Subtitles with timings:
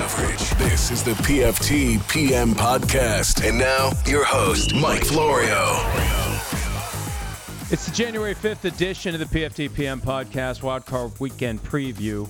[0.00, 0.50] Coverage.
[0.52, 3.46] This is the PFT PM podcast.
[3.46, 5.76] And now, your host, Mike Florio.
[7.70, 12.26] It's the January 5th edition of the PFT PM podcast, Wildcard Weekend Preview.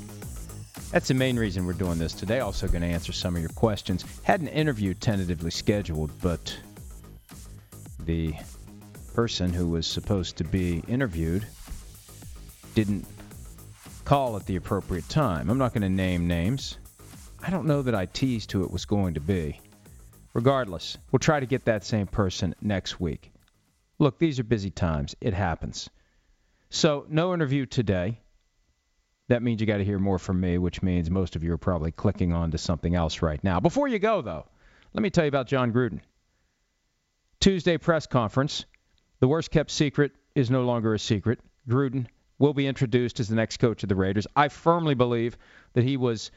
[0.90, 2.40] That's the main reason we're doing this today.
[2.40, 4.04] Also, going to answer some of your questions.
[4.24, 6.52] Had an interview tentatively scheduled, but
[8.00, 8.34] the
[9.14, 11.46] person who was supposed to be interviewed
[12.74, 13.06] didn't
[14.04, 15.48] call at the appropriate time.
[15.48, 16.76] I'm not going to name names.
[17.42, 19.60] I don't know that I teased who it was going to be.
[20.34, 23.32] Regardless, we'll try to get that same person next week.
[23.98, 25.16] Look, these are busy times.
[25.20, 25.88] It happens.
[26.68, 28.20] So, no interview today.
[29.28, 31.58] That means you got to hear more from me, which means most of you are
[31.58, 33.58] probably clicking on to something else right now.
[33.58, 34.46] Before you go, though,
[34.92, 36.00] let me tell you about Jon Gruden.
[37.40, 38.66] Tuesday press conference.
[39.20, 41.40] The worst kept secret is no longer a secret.
[41.68, 42.06] Gruden
[42.38, 44.26] will be introduced as the next coach of the Raiders.
[44.36, 45.36] I firmly believe
[45.74, 46.30] that he was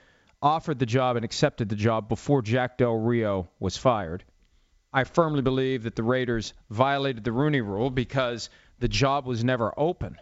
[0.44, 4.26] offered the job and accepted the job before Jack Del Rio was fired.
[4.92, 8.50] I firmly believe that the Raiders violated the Rooney rule because
[8.80, 10.18] the job was never open.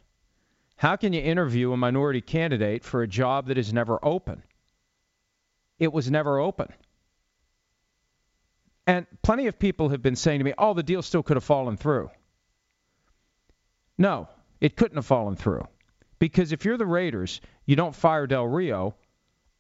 [0.77, 4.43] How can you interview a minority candidate for a job that is never open?
[5.79, 6.71] It was never open.
[8.85, 11.43] And plenty of people have been saying to me, oh, the deal still could have
[11.43, 12.11] fallen through.
[13.97, 14.27] No,
[14.59, 15.67] it couldn't have fallen through.
[16.19, 18.95] Because if you're the Raiders, you don't fire Del Rio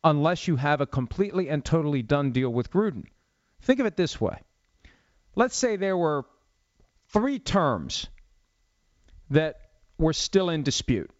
[0.03, 3.05] unless you have a completely and totally done deal with Gruden.
[3.61, 4.39] Think of it this way.
[5.35, 6.25] Let's say there were
[7.09, 8.07] three terms
[9.29, 9.59] that
[9.97, 11.11] were still in dispute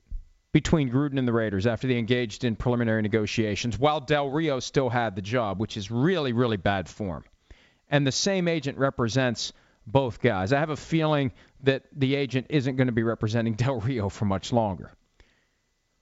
[0.51, 4.89] between Gruden and the Raiders after they engaged in preliminary negotiations while Del Rio still
[4.89, 7.23] had the job, which is really, really bad form.
[7.89, 9.53] And the same agent represents
[9.87, 10.51] both guys.
[10.53, 11.31] I have a feeling
[11.63, 14.91] that the agent isn't going to be representing Del Rio for much longer.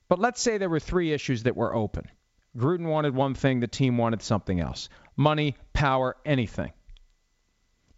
[0.07, 2.09] But let's say there were three issues that were open.
[2.57, 6.71] Gruden wanted one thing, the team wanted something else money, power, anything.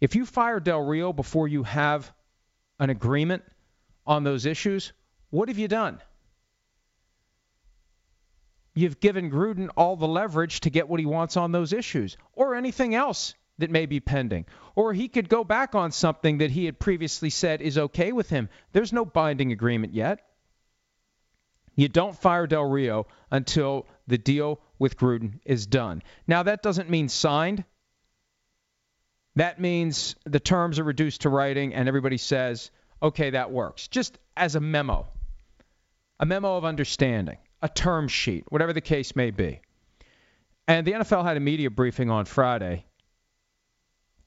[0.00, 2.12] If you fire Del Rio before you have
[2.80, 3.44] an agreement
[4.04, 4.92] on those issues,
[5.30, 6.00] what have you done?
[8.74, 12.54] You've given Gruden all the leverage to get what he wants on those issues or
[12.54, 14.46] anything else that may be pending.
[14.74, 18.30] Or he could go back on something that he had previously said is okay with
[18.30, 18.48] him.
[18.72, 20.20] There's no binding agreement yet.
[21.74, 26.02] You don't fire Del Rio until the deal with Gruden is done.
[26.26, 27.64] Now, that doesn't mean signed.
[29.36, 32.70] That means the terms are reduced to writing and everybody says,
[33.02, 33.88] okay, that works.
[33.88, 35.06] Just as a memo,
[36.20, 39.60] a memo of understanding, a term sheet, whatever the case may be.
[40.68, 42.84] And the NFL had a media briefing on Friday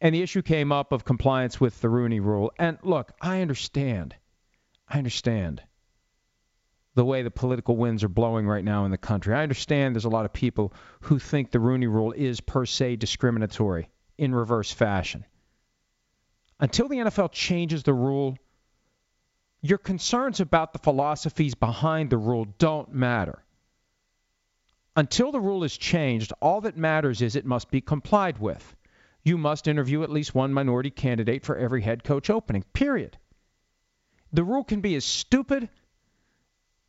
[0.01, 2.51] and the issue came up of compliance with the Rooney rule.
[2.59, 4.15] And look, I understand.
[4.87, 5.63] I understand
[6.95, 9.33] the way the political winds are blowing right now in the country.
[9.33, 12.95] I understand there's a lot of people who think the Rooney rule is per se
[12.97, 15.25] discriminatory in reverse fashion.
[16.59, 18.37] Until the NFL changes the rule,
[19.61, 23.43] your concerns about the philosophies behind the rule don't matter.
[24.95, 28.75] Until the rule is changed, all that matters is it must be complied with
[29.25, 33.17] you must interview at least one minority candidate for every head coach opening, period.
[34.31, 35.67] The rule can be as stupid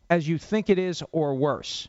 [0.08, 1.88] as you think it is or worse.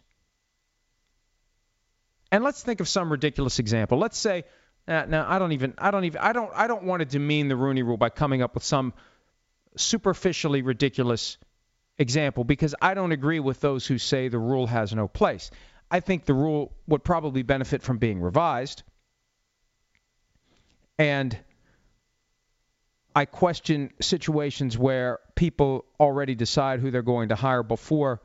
[2.31, 3.97] And let's think of some ridiculous example.
[3.97, 4.43] Let's say
[4.87, 7.47] uh, now I don't even I don't even I don't I don't want to demean
[7.47, 8.93] the Rooney rule by coming up with some
[9.75, 11.37] superficially ridiculous
[11.97, 15.51] example because I don't agree with those who say the rule has no place.
[15.89, 18.83] I think the rule would probably benefit from being revised.
[20.97, 21.37] And
[23.17, 28.21] I question situations where people already decide who they're going to hire before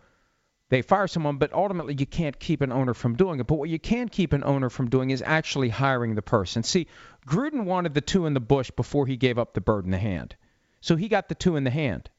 [0.68, 3.46] they fire someone, but ultimately you can't keep an owner from doing it.
[3.46, 6.62] But what you can keep an owner from doing is actually hiring the person.
[6.62, 6.88] See,
[7.26, 9.96] Gruden wanted the two in the bush before he gave up the bird in the
[9.96, 10.36] hand.
[10.82, 12.10] So he got the two in the hand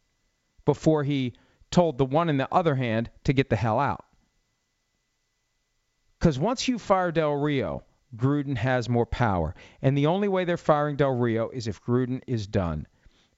[0.65, 1.33] before he
[1.69, 4.03] told the one in the other hand to get the hell out.
[6.17, 7.83] Because once you fire Del Rio,
[8.15, 9.55] Gruden has more power.
[9.81, 12.87] And the only way they're firing Del Rio is if Gruden is done.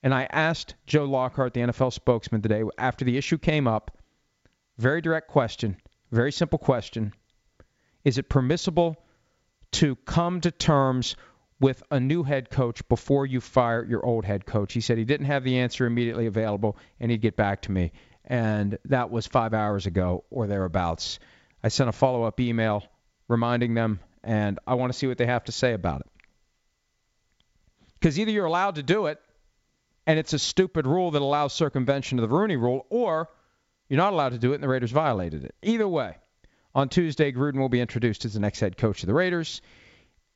[0.03, 3.97] And I asked Joe Lockhart, the NFL spokesman, today, after the issue came up,
[4.77, 5.77] very direct question,
[6.11, 7.13] very simple question.
[8.03, 8.97] Is it permissible
[9.73, 11.15] to come to terms
[11.59, 14.73] with a new head coach before you fire your old head coach.
[14.73, 17.91] He said he didn't have the answer immediately available and he'd get back to me.
[18.25, 21.19] And that was five hours ago or thereabouts.
[21.63, 22.83] I sent a follow up email
[23.27, 26.07] reminding them, and I want to see what they have to say about it.
[27.99, 29.19] Because either you're allowed to do it,
[30.05, 33.29] and it's a stupid rule that allows circumvention of the Rooney rule, or
[33.89, 35.55] you're not allowed to do it and the Raiders violated it.
[35.61, 36.17] Either way,
[36.73, 39.61] on Tuesday, Gruden will be introduced as the next head coach of the Raiders,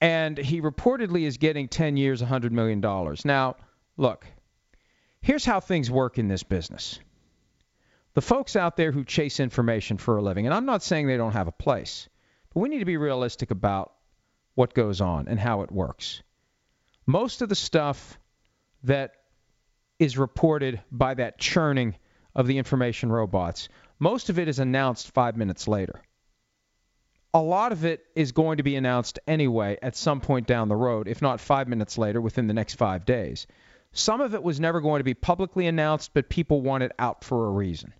[0.01, 2.79] and he reportedly is getting 10 years, $100 million.
[3.25, 3.57] Now,
[3.97, 4.25] look,
[5.21, 6.99] here's how things work in this business.
[8.13, 11.17] The folks out there who chase information for a living, and I'm not saying they
[11.17, 12.07] don't have a place,
[12.59, 13.93] we need to be realistic about
[14.55, 16.21] what goes on and how it works.
[17.05, 18.19] Most of the stuff
[18.83, 19.13] that
[19.97, 21.95] is reported by that churning
[22.35, 23.69] of the information robots,
[23.99, 26.01] most of it is announced five minutes later.
[27.33, 30.75] A lot of it is going to be announced anyway at some point down the
[30.75, 33.45] road, if not five minutes later, within the next five days.
[33.91, 37.23] Some of it was never going to be publicly announced, but people want it out
[37.23, 37.93] for a reason.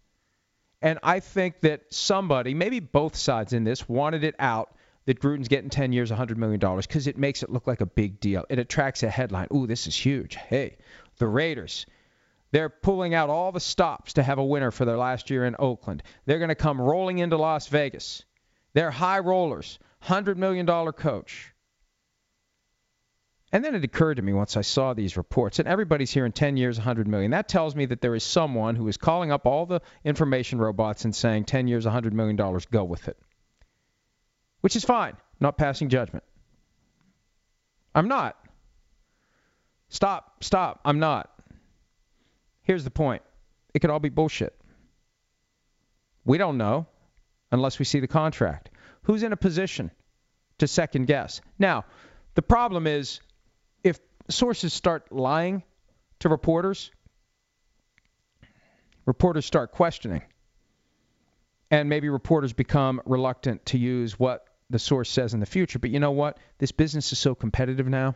[0.81, 5.47] And I think that somebody, maybe both sides in this, wanted it out that Gruden's
[5.47, 8.45] getting 10 years, $100 million, because it makes it look like a big deal.
[8.49, 9.47] It attracts a headline.
[9.53, 10.35] Ooh, this is huge.
[10.35, 10.77] Hey,
[11.17, 11.85] the Raiders.
[12.51, 15.55] They're pulling out all the stops to have a winner for their last year in
[15.59, 16.03] Oakland.
[16.25, 18.23] They're going to come rolling into Las Vegas.
[18.73, 21.53] They're high rollers, $100 million coach.
[23.51, 26.31] And then it occurred to me once I saw these reports, and everybody's here in
[26.31, 27.31] 10 years, 100 million.
[27.31, 31.03] That tells me that there is someone who is calling up all the information robots
[31.05, 33.17] and saying 10 years, 100 million dollars, go with it.
[34.61, 35.17] Which is fine.
[35.39, 36.23] Not passing judgment.
[37.95, 38.37] I'm not.
[39.89, 40.81] Stop, stop.
[40.85, 41.31] I'm not.
[42.61, 43.23] Here's the point.
[43.73, 44.55] It could all be bullshit.
[46.23, 46.85] We don't know
[47.51, 48.69] unless we see the contract.
[49.03, 49.89] Who's in a position
[50.59, 51.41] to second guess?
[51.57, 51.85] Now,
[52.35, 53.21] the problem is
[54.29, 55.63] sources start lying
[56.19, 56.91] to reporters,
[59.05, 60.21] reporters start questioning.
[61.71, 65.77] And maybe reporters become reluctant to use what the source says in the future.
[65.77, 66.39] But you know what?
[66.57, 68.15] This business is so competitive now.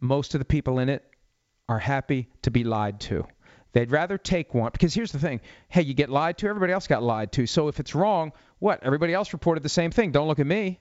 [0.00, 1.04] Most of the people in it
[1.68, 3.26] are happy to be lied to.
[3.72, 6.86] They'd rather take one because here's the thing: hey, you get lied to, everybody else
[6.86, 7.46] got lied to.
[7.46, 8.82] So if it's wrong, what?
[8.82, 10.12] Everybody else reported the same thing.
[10.12, 10.78] Don't look at me.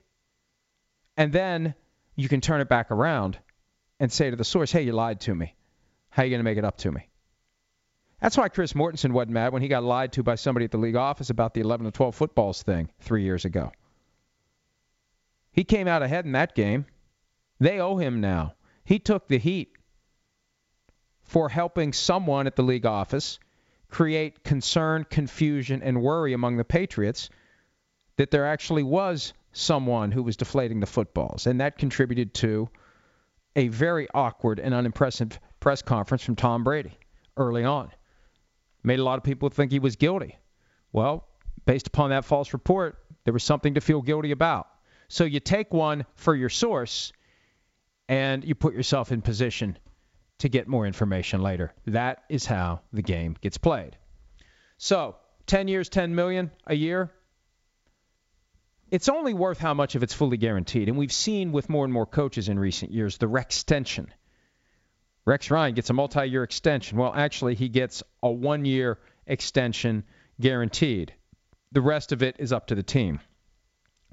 [1.18, 1.74] And then
[2.16, 3.40] you can turn it back around
[4.02, 5.54] and say to the source, hey, you lied to me.
[6.10, 7.08] How are you going to make it up to me?
[8.20, 10.80] That's why Chris Mortensen wasn't mad when he got lied to by somebody at the
[10.80, 13.72] league office about the 11 to 12 footballs thing three years ago.
[15.52, 16.88] He came out ahead in that game.
[17.60, 18.56] They owe him now.
[18.84, 19.78] He took the heat
[21.22, 23.38] for helping someone at the league office
[23.88, 27.30] create concern, confusion, and worry among the Patriots
[28.16, 31.46] that there actually was someone who was deflating the footballs.
[31.46, 32.68] And that contributed to
[33.56, 36.98] a very awkward and unimpressive press conference from Tom Brady
[37.38, 37.92] early on.
[38.84, 40.38] Made a lot of people think he was guilty.
[40.94, 41.28] Well,
[41.66, 44.68] based upon that false report, there was something to feel guilty about.
[45.08, 47.12] So you take one for your source
[48.10, 49.78] and you put yourself in position
[50.40, 51.74] to get more information later.
[51.86, 53.96] That is how the game gets played.
[54.78, 55.16] So,
[55.46, 57.12] 10 years, 10 million a year,
[58.92, 60.90] it's only worth how much of it's fully guaranteed.
[60.90, 64.14] And we've seen with more and more coaches in recent years the Rex extension.
[65.26, 66.98] Rex Ryan gets a multi year extension.
[66.98, 70.04] Well, actually, he gets a one year extension
[70.40, 71.14] guaranteed.
[71.72, 73.22] The rest of it is up to the team.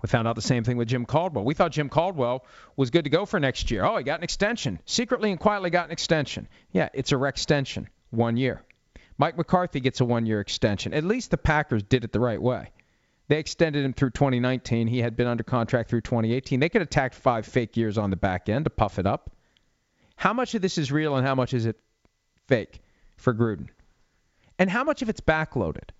[0.00, 1.44] We found out the same thing with Jim Caldwell.
[1.44, 3.84] We thought Jim Caldwell was good to go for next year.
[3.84, 4.78] Oh, he got an extension.
[4.84, 6.46] Secretly and quietly got an extension.
[6.70, 8.62] Yeah, it's a Rex extension, one year.
[9.16, 10.94] Mike McCarthy gets a one year extension.
[10.94, 12.70] At least the Packers did it the right way.
[13.28, 14.86] They extended him through 2019.
[14.86, 16.60] He had been under contract through 2018.
[16.60, 19.30] They could have tacked five fake years on the back end to puff it up.
[20.16, 21.78] How much of this is real and how much is it
[22.46, 22.80] fake
[23.16, 23.68] for Gruden?
[24.58, 25.90] And how much of it's backloaded?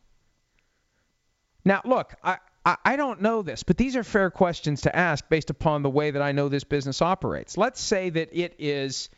[1.64, 5.50] Now, look, I, I, don't know this, but these are fair questions to ask based
[5.50, 7.56] upon the way that I know this business operates.
[7.56, 9.10] Let's say that it is,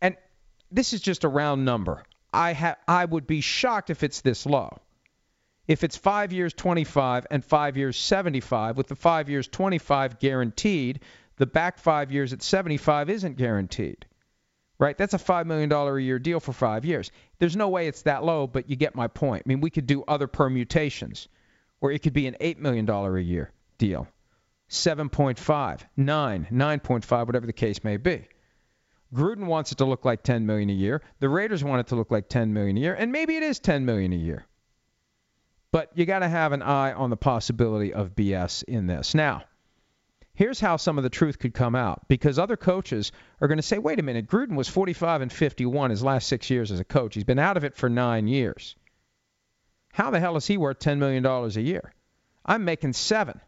[0.00, 0.16] and
[0.70, 2.04] this is just a round number.
[2.32, 4.78] I ha- I would be shocked if it's this low.
[5.68, 11.00] If it's five years 25 and five years 75, with the five years 25 guaranteed,
[11.36, 14.06] the back five years at 75 isn't guaranteed.
[14.78, 14.98] Right?
[14.98, 17.12] That's a $5 million a year deal for five years.
[17.38, 19.44] There's no way it's that low, but you get my point.
[19.46, 21.28] I mean, we could do other permutations,
[21.80, 24.08] or it could be an $8 million a year deal.
[24.68, 28.26] 7.5, 9, 9.5, whatever the case may be.
[29.14, 31.02] Gruden wants it to look like 10 million a year.
[31.20, 33.60] The Raiders want it to look like 10 million a year, and maybe it is
[33.60, 34.46] 10 million a year.
[35.72, 39.14] But you got to have an eye on the possibility of BS in this.
[39.14, 39.44] Now,
[40.34, 43.10] here's how some of the truth could come out because other coaches
[43.40, 46.50] are going to say, wait a minute, Gruden was 45 and 51 his last six
[46.50, 47.14] years as a coach.
[47.14, 48.76] He's been out of it for nine years.
[49.92, 51.92] How the hell is he worth $10 million a year?
[52.44, 53.40] I'm making seven.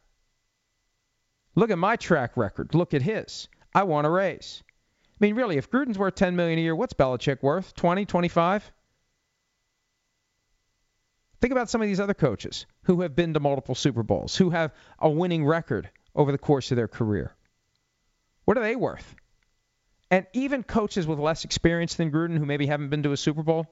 [1.54, 2.74] Look at my track record.
[2.74, 3.48] Look at his.
[3.74, 4.62] I want a raise.
[5.10, 7.74] I mean, really, if Gruden's worth 10 million a year, what's Belichick worth?
[7.74, 8.72] 20, 25?
[11.44, 14.48] Think about some of these other coaches who have been to multiple Super Bowls, who
[14.48, 17.36] have a winning record over the course of their career.
[18.46, 19.14] What are they worth?
[20.10, 23.42] And even coaches with less experience than Gruden, who maybe haven't been to a Super
[23.42, 23.66] Bowl,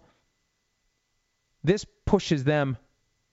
[1.65, 2.77] this pushes them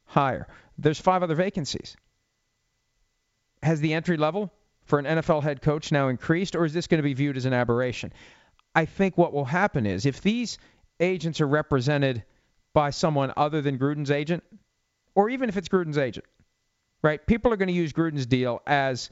[0.05, 0.47] higher.
[0.77, 1.97] There's five other vacancies.
[3.61, 4.53] Has the entry level
[4.85, 7.43] for an NFL head coach now increased, or is this going to be viewed as
[7.43, 8.13] an aberration?
[8.73, 10.59] I think what will happen is if these
[11.01, 12.23] agents are represented
[12.73, 14.43] by someone other than Gruden's agent,
[15.15, 16.25] or even if it's Gruden's agent,
[17.01, 17.25] right?
[17.25, 19.09] People are going to use Gruden's deal as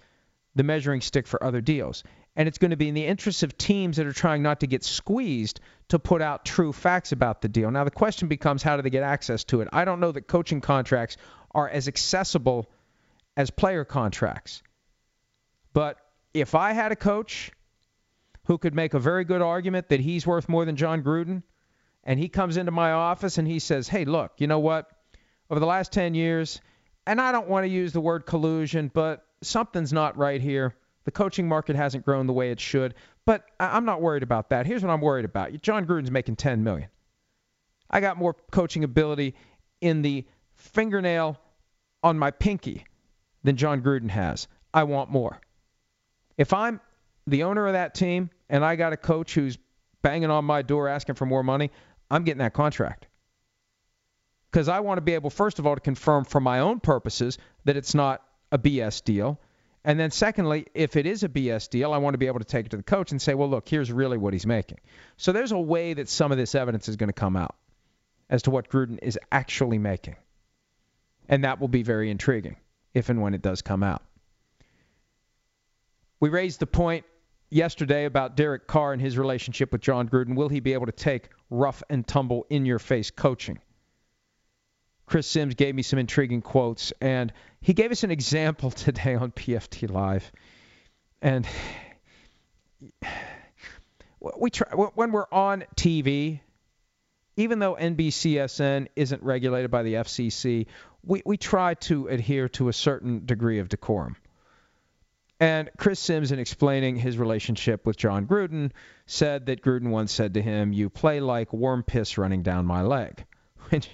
[0.55, 2.03] the measuring stick for other deals.
[2.35, 4.67] And it's going to be in the interest of teams that are trying not to
[4.67, 5.59] get squeezed
[5.89, 7.71] to put out true facts about the deal.
[7.71, 9.69] Now, the question becomes how do they get access to it?
[9.73, 11.17] I don't know that coaching contracts
[11.55, 12.69] are as accessible
[13.35, 14.61] as player contracts.
[15.73, 15.97] But
[16.33, 17.51] if I had a coach
[18.45, 21.41] who could make a very good argument that he's worth more than Jon Gruden,
[22.07, 24.89] and he comes into my office and he says, hey, look, you know what?
[25.51, 26.61] Over the last 10 years,
[27.05, 30.73] and I don't want to use the word collusion, but something's not right here.
[31.03, 32.95] The coaching market hasn't grown the way it should,
[33.25, 34.65] but I'm not worried about that.
[34.65, 35.61] Here's what I'm worried about.
[35.61, 36.89] Jon Gruden's making 10 million.
[37.89, 39.35] I got more coaching ability
[39.81, 41.37] in the fingernail
[42.03, 42.85] on my pinky
[43.43, 44.47] than Jon Gruden has.
[44.73, 45.39] I want more.
[46.37, 46.79] If I'm
[47.25, 49.57] the owner of that team and I got a coach who's
[50.01, 51.71] banging on my door asking for more money,
[52.09, 53.07] I'm getting that contract
[54.51, 57.37] because I want to be able, first of all, to confirm for my own purposes
[57.65, 59.39] that it's not a BS deal.
[59.83, 62.45] And then, secondly, if it is a BS deal, I want to be able to
[62.45, 64.79] take it to the coach and say, well, look, here's really what he's making.
[65.15, 67.55] So there's a way that some of this evidence is going to come out
[68.29, 70.15] as to what Gruden is actually making.
[71.29, 72.57] And that will be very intriguing
[72.93, 74.01] if and when it does come out.
[76.19, 77.05] We raised the point
[77.49, 80.35] yesterday about Derek Carr and his relationship with Jon Gruden.
[80.35, 83.59] Will he be able to take rough and tumble, in your face coaching?
[85.05, 89.31] Chris Sims gave me some intriguing quotes, and he gave us an example today on
[89.31, 90.31] PFT Live.
[91.21, 91.47] And
[94.37, 96.41] we try when we're on TV,
[97.37, 100.65] even though NBCSN isn't regulated by the FCC,
[101.03, 104.17] we, we try to adhere to a certain degree of decorum.
[105.39, 108.71] And Chris Sims, in explaining his relationship with Jon Gruden,
[109.05, 112.81] said that Gruden once said to him, You play like warm piss running down my
[112.81, 113.25] leg.
[113.69, 113.89] Which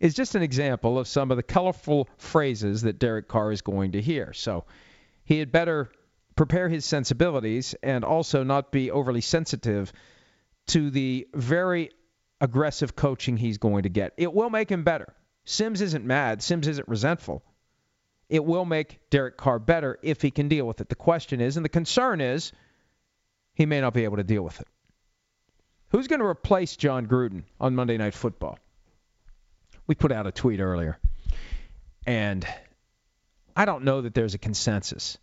[0.00, 3.92] is just an example of some of the colorful phrases that Derek Carr is going
[3.92, 4.32] to hear.
[4.32, 4.64] So
[5.24, 5.90] he had better
[6.36, 9.92] prepare his sensibilities and also not be overly sensitive
[10.68, 11.90] to the very
[12.40, 14.12] aggressive coaching he's going to get.
[14.16, 15.14] It will make him better.
[15.44, 17.44] Sims isn't mad, Sims isn't resentful.
[18.28, 20.88] It will make Derek Carr better if he can deal with it.
[20.88, 22.52] The question is, and the concern is,
[23.54, 24.66] he may not be able to deal with it.
[25.90, 28.58] Who's going to replace Jon Gruden on Monday Night Football?
[29.86, 30.98] we put out a tweet earlier,
[32.06, 32.46] and
[33.56, 35.18] I don't know that there's a consensus.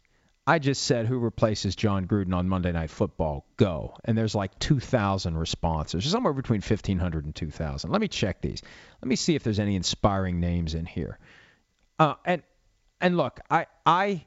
[0.45, 3.45] I just said who replaces Jon Gruden on Monday Night Football?
[3.57, 3.95] Go.
[4.03, 7.91] And there's like 2,000 responses, somewhere between 1,500 and 2,000.
[7.91, 8.61] Let me check these.
[9.01, 11.19] Let me see if there's any inspiring names in here.
[11.99, 12.41] Uh, and
[13.01, 14.25] and look, I I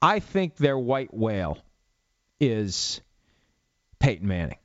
[0.00, 1.58] I think their white whale
[2.40, 3.00] is
[3.98, 4.58] Peyton Manning.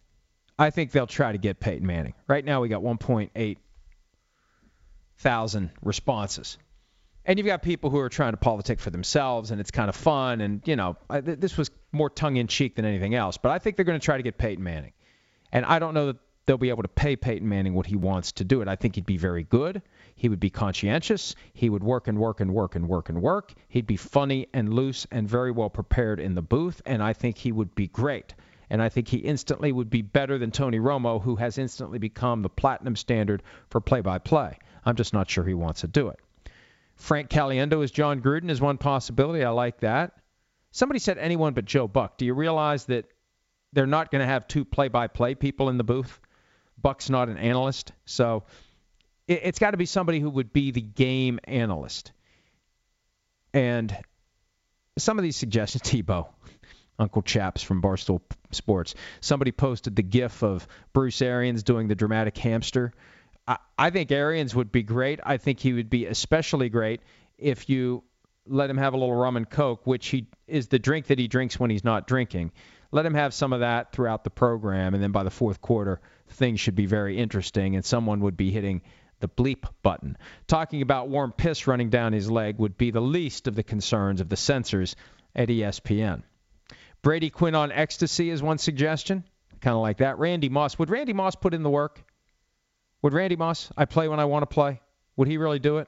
[0.58, 2.14] I think they'll try to get Peyton Manning.
[2.28, 3.58] Right now we got 1.8
[5.18, 6.58] thousand responses.
[7.24, 9.96] And you've got people who are trying to politic for themselves, and it's kind of
[9.96, 10.42] fun.
[10.42, 13.38] And you know, I, this was more tongue in cheek than anything else.
[13.38, 14.94] But I think they're going to try to get Peyton Manning,
[15.52, 18.32] and I don't know that they'll be able to pay Peyton Manning what he wants
[18.34, 18.68] to do it.
[18.68, 19.84] I think he'd be very good.
[20.16, 21.36] He would be conscientious.
[21.54, 23.54] He would work and work and work and work and work.
[23.70, 27.38] He'd be funny and loose and very well prepared in the booth, and I think
[27.38, 28.34] he would be great.
[28.70, 32.42] And I think he instantly would be better than Tony Romo, who has instantly become
[32.42, 34.58] the platinum standard for play-by-play.
[34.86, 36.20] I'm just not sure he wants to do it.
[36.96, 39.44] Frank Caliendo as Jon Gruden is one possibility.
[39.44, 40.14] I like that.
[40.72, 42.18] Somebody said anyone but Joe Buck.
[42.18, 43.06] Do you realize that
[43.74, 46.20] they're not going to have two play-by-play people in the booth?
[46.82, 48.44] Buck's not an analyst, so
[49.32, 52.12] it, has got to be somebody who would be the game analyst.
[53.54, 53.96] And
[54.98, 56.28] some of these suggestions, Tebow,
[57.00, 58.22] Uncle Chaps from Barstool
[58.52, 58.96] Sports.
[59.22, 62.94] Somebody posted the GIF of Bruce Arians doing the dramatic hamster.
[63.48, 65.20] I, I think Arians would be great.
[65.24, 67.02] I think he would be especially great
[67.38, 68.04] if you
[68.48, 71.28] let him have a little rum and coke, which he is the drink that he
[71.28, 72.52] drinks when he's not drinking.
[72.92, 76.02] Let him have some of that throughout the program, and then by the fourth quarter,
[76.28, 78.82] things should be very interesting, and someone would be hitting
[79.22, 80.18] the bleep button.
[80.48, 84.22] Talking about warm piss running down his leg would be the least of the concerns
[84.22, 84.96] of the censors
[85.36, 86.24] at ESPN.
[87.02, 89.24] Brady Quinn on ecstasy is one suggestion.
[89.62, 90.20] Kind of like that.
[90.20, 90.78] Randy Moss.
[90.78, 92.04] Would Randy Moss put in the work?
[93.02, 94.82] Would Randy Moss, I play when I want to play?
[95.16, 95.88] Would he really do it?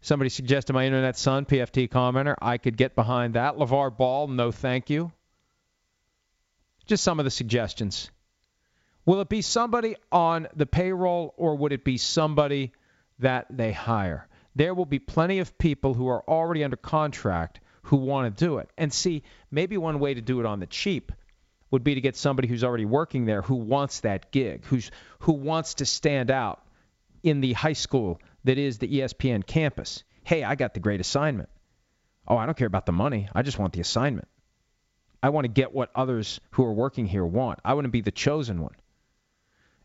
[0.00, 2.34] Somebody suggested my internet son, PFT commenter.
[2.42, 3.56] I could get behind that.
[3.56, 5.12] LeVar Ball, no thank you.
[6.86, 8.10] Just some of the suggestions.
[9.04, 12.72] Will it be somebody on the payroll or would it be somebody
[13.18, 14.28] that they hire?
[14.54, 18.58] There will be plenty of people who are already under contract who want to do
[18.58, 18.70] it.
[18.78, 21.10] And see, maybe one way to do it on the cheap
[21.70, 24.90] would be to get somebody who's already working there who wants that gig, who's
[25.20, 26.62] who wants to stand out
[27.22, 30.04] in the high school that is the ESPN campus.
[30.22, 31.48] Hey, I got the great assignment.
[32.28, 33.28] Oh, I don't care about the money.
[33.34, 34.28] I just want the assignment.
[35.22, 37.58] I want to get what others who are working here want.
[37.64, 38.74] I want to be the chosen one.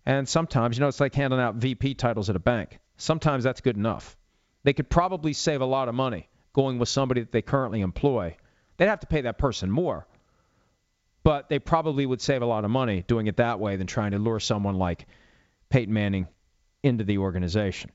[0.07, 2.79] And sometimes, you know, it's like handing out VP titles at a bank.
[2.95, 4.15] Sometimes that's good enough.
[4.63, 8.37] They could probably save a lot of money going with somebody that they currently employ.
[8.77, 10.07] They'd have to pay that person more,
[11.23, 14.11] but they probably would save a lot of money doing it that way than trying
[14.11, 15.07] to lure someone like
[15.69, 16.29] Peyton Manning
[16.83, 17.91] into the organization.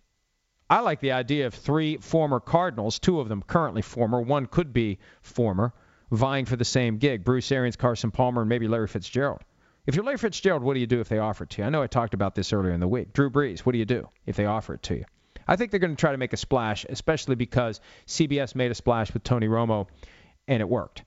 [0.69, 4.75] I like the idea of three former Cardinals, two of them currently former, one could
[4.75, 5.73] be former,
[6.11, 9.40] vying for the same gig Bruce Arians, Carson Palmer, and maybe Larry Fitzgerald.
[9.85, 11.67] If you're Larry Fitzgerald, what do you do if they offer it to you?
[11.67, 13.12] I know I talked about this earlier in the week.
[13.12, 15.05] Drew Brees, what do you do if they offer it to you?
[15.49, 18.77] I think they're going to try to make a splash, especially because CBS made a
[18.77, 19.89] splash with Tony Romo
[20.47, 21.03] and it worked.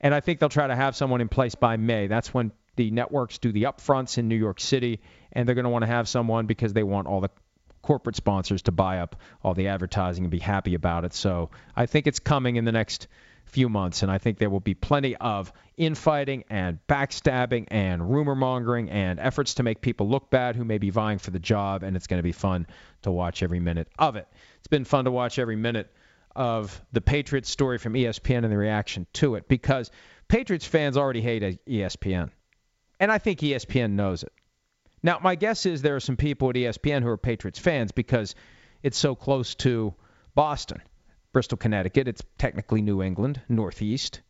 [0.00, 2.06] And I think they'll try to have someone in place by May.
[2.06, 5.00] That's when the networks do the upfronts in New York City,
[5.32, 7.30] and they're going to want to have someone because they want all the
[7.82, 11.14] corporate sponsors to buy up all the advertising and be happy about it.
[11.14, 13.08] So I think it's coming in the next
[13.46, 18.34] few months, and I think there will be plenty of infighting and backstabbing and rumor
[18.34, 21.82] mongering and efforts to make people look bad who may be vying for the job,
[21.82, 22.66] and it's going to be fun
[23.02, 24.28] to watch every minute of it.
[24.58, 25.92] It's been fun to watch every minute
[26.34, 29.90] of the Patriots story from ESPN and the reaction to it because
[30.28, 32.30] Patriots fans already hate ESPN.
[33.00, 34.32] And I think ESPN knows it.
[35.02, 38.34] Now, my guess is there are some people at ESPN who are Patriots fans because
[38.82, 39.94] it's so close to
[40.34, 40.82] Boston.
[41.36, 42.08] Bristol, Connecticut.
[42.08, 44.22] It's technically New England, Northeast.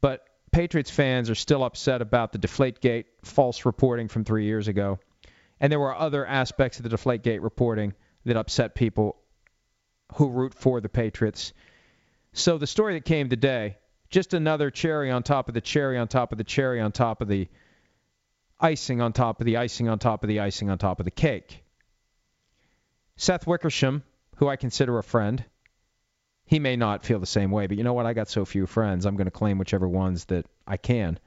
[0.00, 4.98] But Patriots fans are still upset about the Deflategate false reporting from three years ago.
[5.60, 9.14] And there were other aspects of the Deflategate reporting that upset people
[10.14, 11.52] who root for the Patriots.
[12.32, 13.76] So the story that came today,
[14.10, 17.20] just another cherry on top of the cherry on top of the cherry on top
[17.20, 17.46] of the
[18.58, 21.12] icing on top of the icing on top of the icing on top of the
[21.12, 21.62] cake.
[23.14, 24.02] Seth Wickersham,
[24.38, 25.44] who I consider a friend,
[26.44, 28.06] he may not feel the same way, but you know what?
[28.06, 29.06] I got so few friends.
[29.06, 31.18] I'm going to claim whichever ones that I can.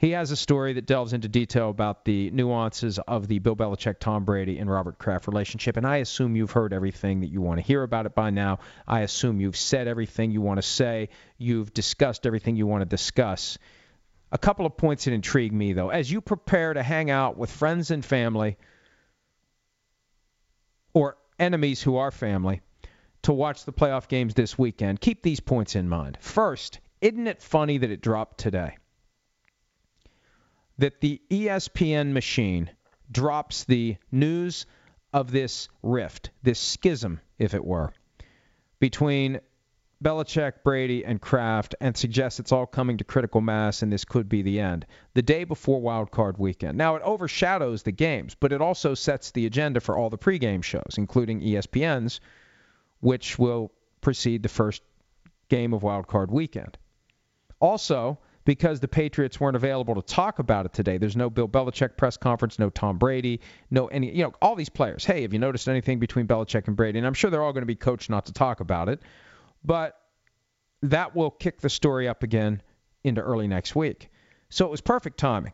[0.00, 3.98] He has a story that delves into detail about the nuances of the Bill Belichick,
[3.98, 5.76] Tom Brady, and Robert Kraft relationship.
[5.76, 8.60] And I assume you've heard everything that you want to hear about it by now.
[8.88, 11.10] I assume you've said everything you want to say.
[11.36, 13.58] You've discussed everything you want to discuss.
[14.32, 15.90] A couple of points that intrigue me, though.
[15.90, 18.56] As you prepare to hang out with friends and family,
[20.94, 22.62] or enemies who are family,
[23.22, 26.18] to watch the playoff games this weekend, keep these points in mind.
[26.20, 28.76] First, isn't it funny that it dropped today?
[30.78, 32.70] That the ESPN machine
[33.10, 34.66] drops the news
[35.12, 37.92] of this rift, this schism, if it were,
[38.78, 39.40] between
[40.02, 44.30] Belichick, Brady, and Kraft and suggests it's all coming to critical mass and this could
[44.30, 44.86] be the end.
[45.12, 46.78] The day before Wild Card weekend.
[46.78, 50.62] Now, it overshadows the games, but it also sets the agenda for all the pregame
[50.62, 52.20] shows, including ESPN's,
[53.00, 54.82] which will precede the first
[55.48, 56.78] game of Wild Card weekend.
[57.60, 61.96] Also, because the Patriots weren't available to talk about it today, there's no Bill Belichick
[61.96, 65.04] press conference, no Tom Brady, no any, you know, all these players.
[65.04, 66.98] Hey, have you noticed anything between Belichick and Brady?
[66.98, 69.00] And I'm sure they're all going to be coached not to talk about it,
[69.64, 69.96] but
[70.82, 72.62] that will kick the story up again
[73.04, 74.10] into early next week.
[74.48, 75.52] So it was perfect timing.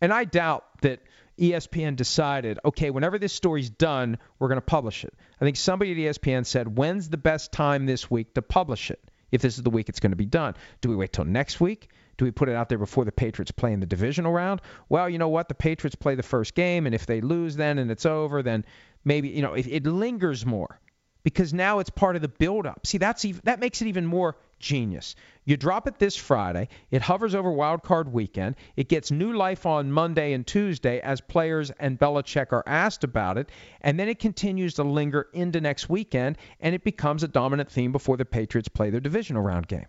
[0.00, 1.00] And I doubt that
[1.38, 5.14] ESPN decided, okay, whenever this story's done, we're going to publish it.
[5.40, 9.00] I think somebody at ESPN said, when's the best time this week to publish it?
[9.30, 10.54] If this is the week it's going to be done.
[10.80, 11.90] Do we wait till next week?
[12.16, 14.60] Do we put it out there before the Patriots play in the divisional round?
[14.88, 15.48] Well, you know what?
[15.48, 18.64] The Patriots play the first game, and if they lose then and it's over, then
[19.04, 20.80] maybe, you know, it, it lingers more
[21.28, 22.86] because now it's part of the build-up.
[22.86, 25.14] See, that's even, that makes it even more genius.
[25.44, 26.68] You drop it this Friday.
[26.90, 28.56] It hovers over Wild Card Weekend.
[28.76, 33.36] It gets new life on Monday and Tuesday as players and Belichick are asked about
[33.36, 33.50] it,
[33.82, 37.92] and then it continues to linger into next weekend, and it becomes a dominant theme
[37.92, 39.86] before the Patriots play their divisional round game.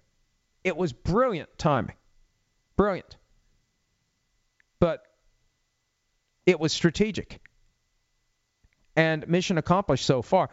[0.66, 1.96] It was brilliant timing,
[2.76, 3.16] brilliant,
[4.82, 5.04] but
[6.46, 7.40] it was strategic
[8.98, 10.50] and mission accomplished so far.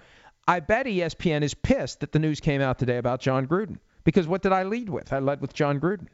[0.48, 3.78] I bet ESPN is pissed that the news came out today about Jon Gruden.
[4.04, 5.12] Because what did I lead with?
[5.12, 6.06] I led with Jon Gruden.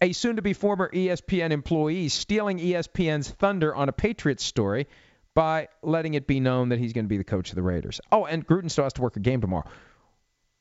[0.00, 4.88] A soon to be former ESPN employee stealing ESPN's thunder on a Patriots story
[5.34, 8.00] by letting it be known that he's going to be the coach of the Raiders.
[8.10, 9.68] Oh, and Gruden still has to work a game tomorrow.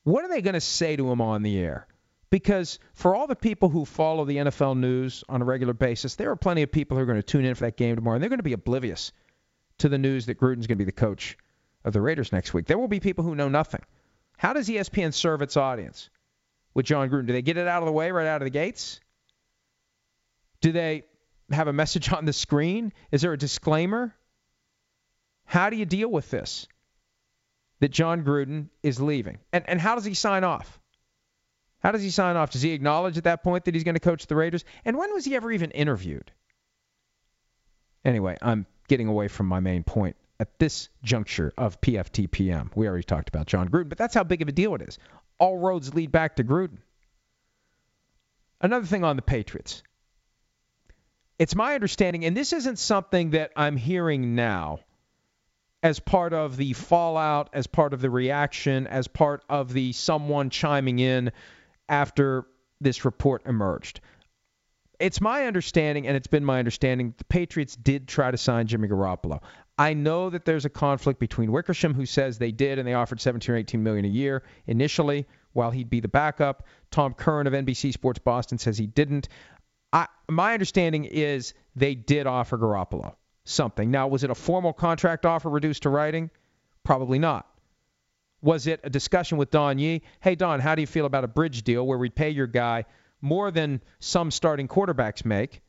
[0.03, 1.87] What are they going to say to him on the air?
[2.29, 6.31] Because for all the people who follow the NFL news on a regular basis, there
[6.31, 8.21] are plenty of people who are going to tune in for that game tomorrow, and
[8.21, 9.13] they're going to be oblivious
[9.77, 11.37] to the news that Gruden's going to be the coach
[11.83, 12.65] of the Raiders next week.
[12.65, 13.81] There will be people who know nothing.
[14.37, 16.09] How does ESPN serve its audience
[16.73, 17.27] with Jon Gruden?
[17.27, 18.99] Do they get it out of the way right out of the gates?
[20.61, 21.03] Do they
[21.51, 22.93] have a message on the screen?
[23.11, 24.15] Is there a disclaimer?
[25.45, 26.67] How do you deal with this?
[27.79, 29.39] That Jon Gruden is leaving.
[29.53, 30.79] And, and how does he sign off?
[31.79, 32.51] How does he sign off?
[32.51, 34.65] Does he acknowledge at that point that he's going to coach the Raiders?
[34.83, 36.29] And when was he ever even interviewed?
[38.03, 42.69] Anyway, I'm getting away from my main point at this juncture of PFTPM.
[42.75, 44.97] We already talked about Jon Gruden, but that's how big of a deal it is.
[45.37, 46.77] All roads lead back to Gruden.
[48.61, 49.83] Another thing on the Patriots.
[51.37, 54.79] It's my understanding, and this isn't something that I'm hearing now
[55.81, 60.49] as part of the fallout, as part of the reaction, as part of the someone
[60.49, 61.31] chiming in
[61.87, 62.45] after
[62.81, 64.01] this report emerged.
[64.99, 68.89] It's my understanding, and it's been my understanding, the Patriots did try to sign Jimmy
[68.89, 69.41] Garoppolo.
[69.79, 73.21] I know that there's a conflict between Wickersham, who says they did and they offered
[73.21, 76.67] 17 or 18 million a year initially, while he'd be the backup.
[76.91, 79.29] Tom Curran of NBC Sports Boston says he didn't.
[79.93, 83.15] I, my understanding is they did offer Garoppolo
[83.45, 83.89] something.
[83.89, 86.29] Now, was it a formal contract offer reduced to writing?
[86.83, 87.47] Probably not.
[88.41, 90.01] Was it a discussion with Don Yee?
[90.19, 92.83] Hey, Don, how do you feel about a bridge deal where we pay your guy
[93.21, 95.61] more than some starting quarterbacks make?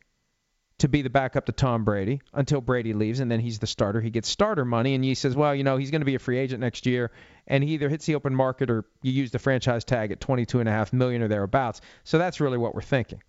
[0.80, 4.00] To be the backup to Tom Brady until Brady leaves, and then he's the starter.
[4.00, 6.18] He gets starter money, and he says, well, you know, he's going to be a
[6.18, 7.10] free agent next year,
[7.46, 10.92] and he either hits the open market or you use the franchise tag at 22.5
[10.92, 11.80] million or thereabouts.
[12.04, 13.22] So that's really what we're thinking.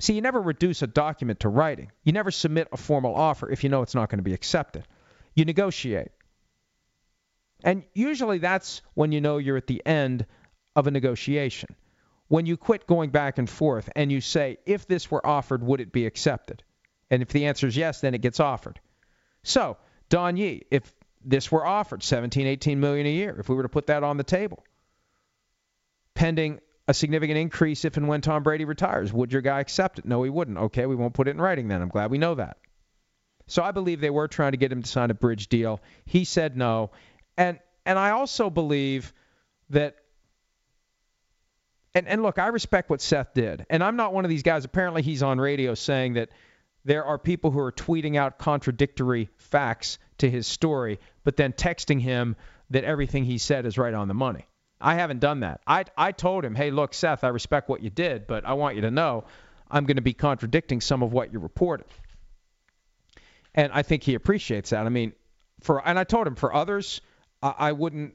[0.00, 1.90] See, you never reduce a document to writing.
[2.04, 4.86] You never submit a formal offer if you know it's not going to be accepted.
[5.34, 6.12] You negotiate.
[7.64, 10.26] And usually that's when you know you're at the end
[10.76, 11.74] of a negotiation
[12.28, 15.80] when you quit going back and forth and you say, if this were offered, would
[15.80, 16.62] it be accepted?
[17.10, 18.80] And if the answer is yes, then it gets offered.
[19.42, 19.78] So,
[20.10, 20.92] Don Yee, if
[21.24, 24.18] this were offered, 17, 18 million a year, if we were to put that on
[24.18, 24.62] the table,
[26.14, 30.04] pending a significant increase if and when Tom Brady retires, would your guy accept it?
[30.04, 30.58] No, he wouldn't.
[30.58, 31.82] Okay, we won't put it in writing then.
[31.82, 32.58] I'm glad we know that.
[33.46, 35.80] So I believe they were trying to get him to sign a bridge deal.
[36.04, 36.90] He said no.
[37.36, 39.14] And and I also believe
[39.70, 39.96] that
[41.94, 43.66] and, and look, I respect what Seth did.
[43.70, 44.64] And I'm not one of these guys.
[44.64, 46.30] Apparently, he's on radio saying that
[46.84, 52.00] there are people who are tweeting out contradictory facts to his story, but then texting
[52.00, 52.36] him
[52.70, 54.46] that everything he said is right on the money.
[54.80, 55.60] I haven't done that.
[55.66, 58.76] I, I told him, hey, look, Seth, I respect what you did, but I want
[58.76, 59.24] you to know
[59.70, 61.86] I'm going to be contradicting some of what you reported.
[63.54, 64.86] And I think he appreciates that.
[64.86, 65.12] I mean,
[65.60, 67.00] for and I told him for others,
[67.42, 68.14] I, I wouldn't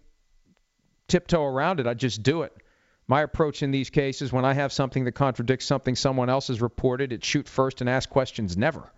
[1.07, 1.88] tiptoe around it.
[1.88, 2.53] I'd just do it.
[3.07, 6.61] My approach in these cases, when I have something that contradicts something someone else has
[6.61, 8.91] reported, it's shoot first and ask questions never.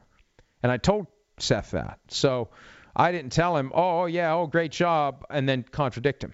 [0.62, 1.08] And I told
[1.40, 2.00] Seth that.
[2.10, 2.50] So
[2.96, 6.34] I didn't tell him, oh, yeah, oh, great job, and then contradict him.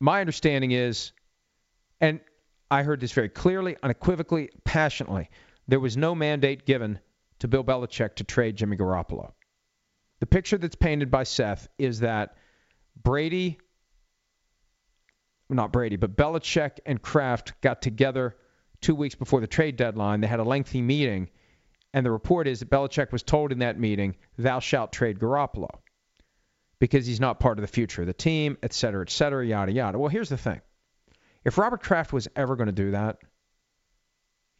[0.00, 1.12] My understanding is,
[2.00, 2.20] and
[2.70, 5.30] I heard this very clearly, unequivocally, passionately,
[5.68, 6.98] there was no mandate given
[7.38, 9.32] to Bill Belichick to trade Jimmy Garoppolo.
[10.20, 12.36] The picture that's painted by Seth is that
[13.02, 13.58] Brady
[15.48, 18.36] not Brady, but Belichick and Kraft got together
[18.80, 20.20] two weeks before the trade deadline.
[20.20, 21.30] They had a lengthy meeting,
[21.92, 25.68] and the report is that Belichick was told in that meeting, "Thou shalt trade Garoppolo,"
[26.78, 29.72] because he's not part of the future of the team, et cetera, et cetera, yada
[29.72, 29.98] yada.
[29.98, 30.60] Well, here's the thing:
[31.44, 33.18] if Robert Kraft was ever going to do that,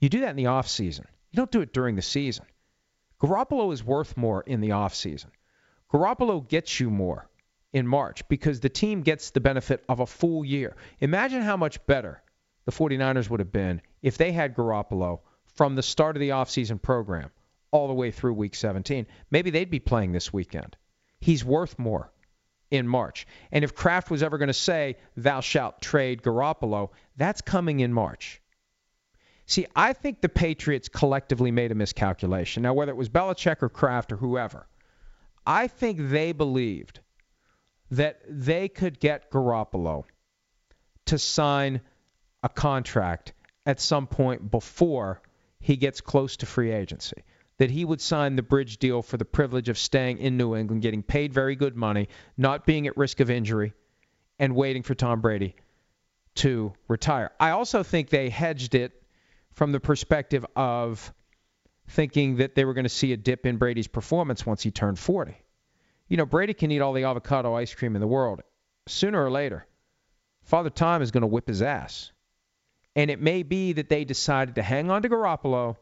[0.00, 1.06] you do that in the off season.
[1.30, 2.46] You don't do it during the season.
[3.20, 5.30] Garoppolo is worth more in the off season.
[5.90, 7.28] Garoppolo gets you more
[7.74, 10.76] in March because the team gets the benefit of a full year.
[11.00, 12.22] Imagine how much better
[12.64, 15.20] the 49ers would have been if they had Garoppolo
[15.56, 17.30] from the start of the offseason program
[17.72, 19.06] all the way through week 17.
[19.30, 20.76] Maybe they'd be playing this weekend.
[21.20, 22.12] he's worth more
[22.70, 23.26] in March.
[23.50, 27.92] And if Kraft was ever going to say, thou shalt trade Garoppolo, that's coming in
[27.92, 28.40] March.
[29.46, 32.62] See, I think the Patriots collectively made a miscalculation.
[32.62, 34.66] Now, whether it was Belichick or Kraft or whoever,
[35.46, 37.00] I think they believed
[37.96, 40.04] that they could get Garoppolo
[41.06, 41.80] to sign
[42.42, 43.32] a contract
[43.66, 45.22] at some point before
[45.60, 47.22] he gets close to free agency.
[47.58, 50.82] That he would sign the bridge deal for the privilege of staying in New England,
[50.82, 53.72] getting paid very good money, not being at risk of injury,
[54.40, 55.54] and waiting for Tom Brady
[56.36, 57.30] to retire.
[57.38, 59.04] I also think they hedged it
[59.52, 61.14] from the perspective of
[61.86, 64.98] thinking that they were going to see a dip in Brady's performance once he turned
[64.98, 65.36] 40.
[66.08, 68.42] You know, Brady can eat all the avocado ice cream in the world.
[68.86, 69.66] Sooner or later,
[70.42, 72.12] Father Time is going to whip his ass.
[72.96, 75.76] And it may be that they decided to hang on to Garoppolo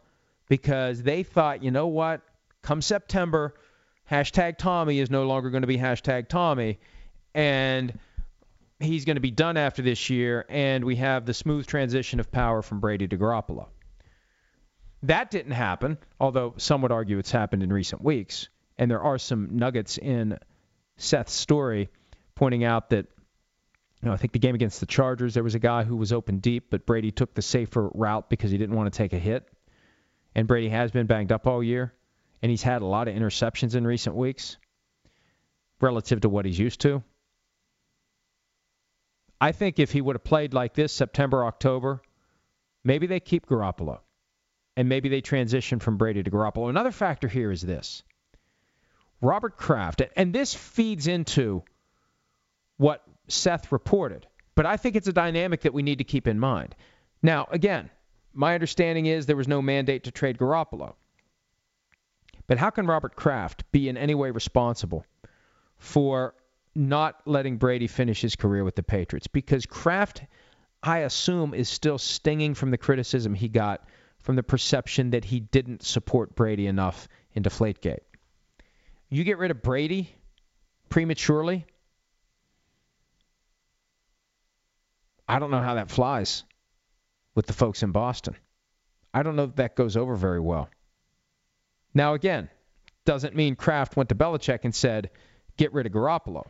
[0.48, 2.22] because they thought, you know what,
[2.62, 3.54] come September,
[4.10, 6.78] hashtag Tommy is no longer going to be hashtag Tommy.
[7.34, 7.98] And
[8.80, 12.30] he's going to be done after this year, and we have the smooth transition of
[12.30, 13.68] power from Brady to Garoppolo.
[15.04, 18.48] That didn't happen, although some would argue it's happened in recent weeks.
[18.82, 20.40] And there are some nuggets in
[20.96, 21.88] Seth's story
[22.34, 23.06] pointing out that,
[24.02, 26.12] you know, I think the game against the Chargers, there was a guy who was
[26.12, 29.20] open deep, but Brady took the safer route because he didn't want to take a
[29.20, 29.48] hit.
[30.34, 31.94] And Brady has been banged up all year,
[32.42, 34.56] and he's had a lot of interceptions in recent weeks
[35.80, 37.04] relative to what he's used to.
[39.40, 42.02] I think if he would have played like this September, October,
[42.82, 44.00] maybe they keep Garoppolo.
[44.76, 46.68] And maybe they transition from Brady to Garoppolo.
[46.68, 48.02] Another factor here is this
[49.22, 51.62] Robert Kraft, and this feeds into
[52.76, 56.40] what Seth reported, but I think it's a dynamic that we need to keep in
[56.40, 56.74] mind.
[57.22, 57.88] Now, again,
[58.34, 60.94] my understanding is there was no mandate to trade Garoppolo.
[62.48, 65.06] But how can Robert Kraft be in any way responsible
[65.78, 66.34] for
[66.74, 70.22] not letting Brady finish his career with the Patriots because Kraft,
[70.82, 73.86] I assume, is still stinging from the criticism he got
[74.18, 78.00] from the perception that he didn't support Brady enough in Deflategate.
[79.12, 80.12] You get rid of Brady
[80.88, 81.66] prematurely.
[85.28, 86.44] I don't know how that flies
[87.34, 88.36] with the folks in Boston.
[89.14, 90.68] I don't know if that goes over very well.
[91.94, 92.48] Now, again,
[93.04, 95.10] doesn't mean Kraft went to Belichick and said,
[95.56, 96.46] get rid of Garoppolo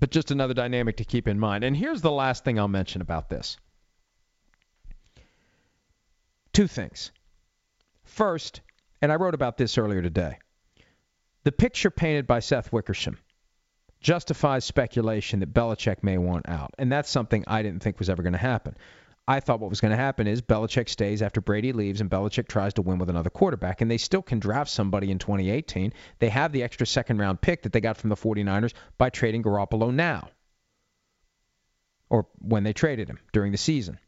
[0.00, 1.62] but just another dynamic to keep in mind.
[1.62, 3.58] And here's the last thing I'll mention about this
[6.52, 7.12] two things.
[8.02, 8.60] First,
[9.00, 10.38] and I wrote about this earlier today,
[11.44, 13.18] the picture painted by Seth Wickersham
[14.00, 16.74] justifies speculation that Belichick may want out.
[16.78, 18.76] And that's something I didn't think was ever going to happen.
[19.28, 22.48] I thought what was going to happen is Belichick stays after Brady leaves and Belichick
[22.48, 23.80] tries to win with another quarterback.
[23.80, 25.92] And they still can draft somebody in 2018.
[26.18, 29.42] They have the extra second round pick that they got from the 49ers by trading
[29.42, 30.30] Garoppolo now
[32.10, 33.98] or when they traded him during the season.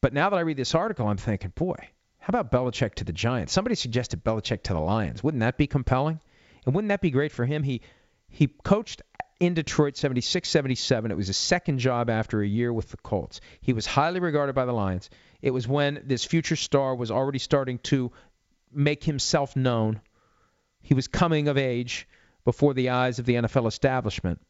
[0.00, 1.76] But now that I read this article, I'm thinking, boy,
[2.24, 3.52] how about Belichick to the Giants?
[3.52, 5.22] Somebody suggested Belichick to the Lions.
[5.22, 6.20] Wouldn't that be compelling?
[6.64, 7.62] And wouldn't that be great for him?
[7.62, 7.82] He
[8.30, 9.02] he coached
[9.40, 11.10] in Detroit 76 77.
[11.10, 13.42] It was his second job after a year with the Colts.
[13.60, 15.10] He was highly regarded by the Lions.
[15.42, 18.10] It was when this future star was already starting to
[18.72, 20.00] make himself known.
[20.80, 22.08] He was coming of age
[22.46, 24.40] before the eyes of the NFL establishment.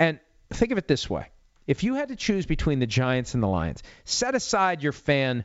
[0.00, 0.18] And
[0.50, 1.28] think of it this way
[1.68, 5.44] if you had to choose between the Giants and the Lions, set aside your fan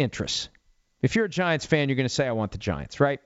[0.00, 0.48] interests.
[1.02, 3.20] If you're a Giants fan, you're going to say, I want the Giants, right?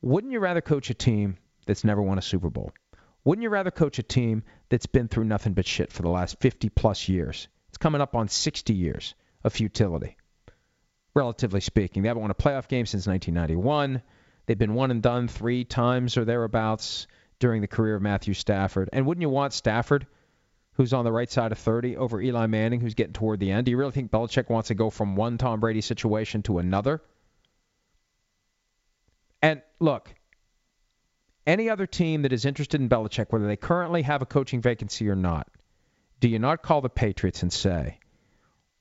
[0.00, 2.72] Wouldn't you rather coach a team that's never won a Super Bowl?
[3.24, 6.40] Wouldn't you rather coach a team that's been through nothing but shit for the last
[6.40, 7.46] 50 plus years?
[7.68, 10.16] It's coming up on 60 years of futility,
[11.14, 12.02] relatively speaking.
[12.02, 14.02] They haven't won a playoff game since 1991.
[14.46, 17.06] They've been one and done three times or thereabouts
[17.38, 18.90] during the career of Matthew Stafford.
[18.92, 20.06] And wouldn't you want Stafford,
[20.74, 23.66] who's on the right side of 30, over Eli Manning, who's getting toward the end?
[23.66, 27.02] Do you really think Belichick wants to go from one Tom Brady situation to another?
[29.42, 30.14] And look,
[31.46, 35.08] any other team that is interested in Belichick, whether they currently have a coaching vacancy
[35.08, 35.48] or not,
[36.20, 37.98] do you not call the Patriots and say,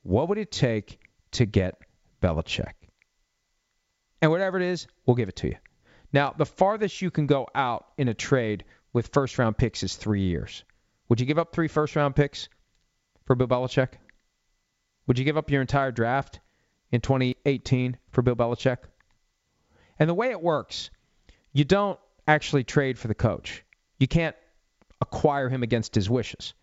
[0.04, 1.00] what would it take
[1.32, 1.82] to get
[2.22, 2.74] Belichick?
[4.22, 5.56] And whatever it is, we'll give it to you.
[6.14, 9.96] Now, the farthest you can go out in a trade with first round picks is
[9.96, 10.64] three years.
[11.12, 12.48] Would you give up three first round picks
[13.26, 13.96] for Bill Belichick?
[15.08, 16.40] Would you give up your entire draft
[16.90, 18.78] in 2018 for Bill Belichick?
[20.00, 20.90] And the way it works,
[21.52, 23.66] you don't actually trade for the coach.
[24.00, 24.38] You can't
[25.02, 26.54] acquire him against his wishes.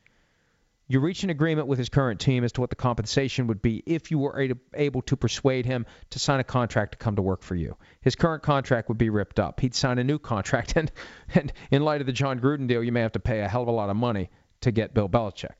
[0.91, 3.83] You reach an agreement with his current team as to what the compensation would be
[3.85, 7.43] if you were able to persuade him to sign a contract to come to work
[7.43, 7.77] for you.
[8.01, 9.61] His current contract would be ripped up.
[9.61, 10.91] He'd sign a new contract, and,
[11.35, 13.63] and in light of the Jon Gruden deal, you may have to pay a hell
[13.63, 14.31] of a lot of money
[14.63, 15.55] to get Bill Belichick.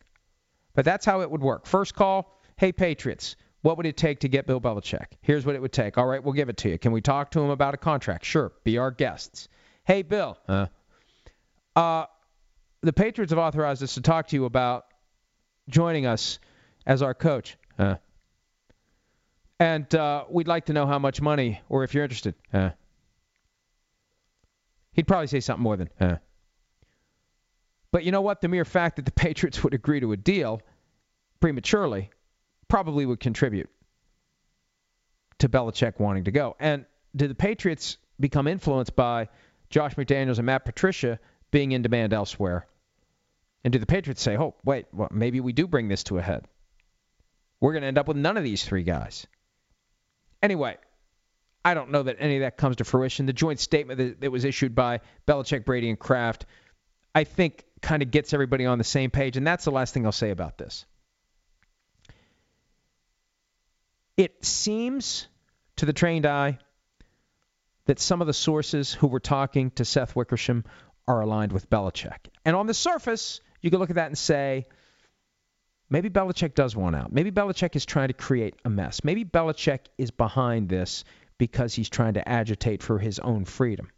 [0.75, 1.67] But that's how it would work.
[1.67, 5.07] First call, hey, Patriots, what would it take to get Bill Belichick?
[5.21, 5.99] Here's what it would take.
[5.99, 6.79] All right, we'll give it to you.
[6.79, 8.25] Can we talk to him about a contract?
[8.25, 8.53] Sure.
[8.65, 9.49] Be our guests.
[9.85, 10.39] Hey, Bill.
[10.49, 10.67] Uh,
[11.77, 12.07] uh,
[12.81, 14.87] the Patriots have authorized us to talk to you about
[15.69, 16.39] joining us
[16.87, 17.57] as our coach.
[19.61, 22.35] And uh, we'd like to know how much money, or if you're interested.
[24.93, 25.91] He'd probably say something more than.
[27.91, 28.41] But you know what?
[28.41, 30.61] The mere fact that the Patriots would agree to a deal
[31.41, 32.11] prematurely
[32.69, 33.69] probably would contribute
[35.39, 36.57] to Belichick wanting to go.
[36.61, 36.85] And
[37.17, 39.29] did the Patriots become influenced by
[39.71, 41.19] Josh McDaniels and Matt Patricia
[41.51, 42.67] being in demand elsewhere?
[43.65, 46.23] And do the Patriots say, oh, wait, well, maybe we do bring this to a
[46.23, 46.47] head?
[47.61, 49.27] We're going to end up with none of these three guys.
[50.43, 50.77] Anyway,
[51.65, 53.27] I don't know that any of that comes to fruition.
[53.27, 56.47] The joint statement that, that was issued by Belichick, Brady, and Kraft,
[57.15, 59.37] I think, kind of gets everybody on the same page.
[59.37, 60.87] And that's the last thing I'll say about this.
[64.17, 65.27] It seems
[65.77, 66.59] to the trained eye
[67.87, 70.65] that some of the sources who were talking to Seth Wickersham
[71.07, 72.29] are aligned with Belichick.
[72.45, 74.67] And on the surface, you can look at that and say,
[75.91, 77.13] maybe Belichick does want out.
[77.13, 79.05] Maybe Belichick is trying to create a mess.
[79.05, 81.05] Maybe Belichick is behind this
[81.39, 83.91] because he's trying to agitate for his own freedom.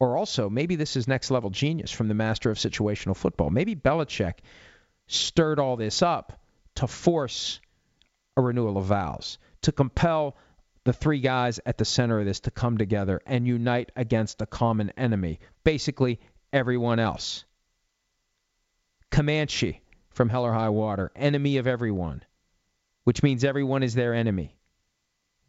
[0.00, 3.50] Or also, maybe this is next level genius from the master of situational football.
[3.50, 4.34] Maybe Belichick
[5.08, 6.40] stirred all this up
[6.76, 7.60] to force
[8.36, 10.36] a renewal of vows, to compel
[10.84, 14.46] the three guys at the center of this to come together and unite against a
[14.46, 16.20] common enemy, basically
[16.52, 17.44] everyone else.
[19.10, 22.22] Comanche from Hell or High Water, enemy of everyone,
[23.04, 24.56] which means everyone is their enemy.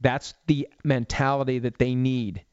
[0.01, 2.43] That's the mentality that they need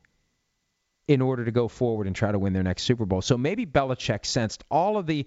[1.08, 3.22] in order to go forward and try to win their next Super Bowl.
[3.22, 5.26] So maybe Belichick sensed all of the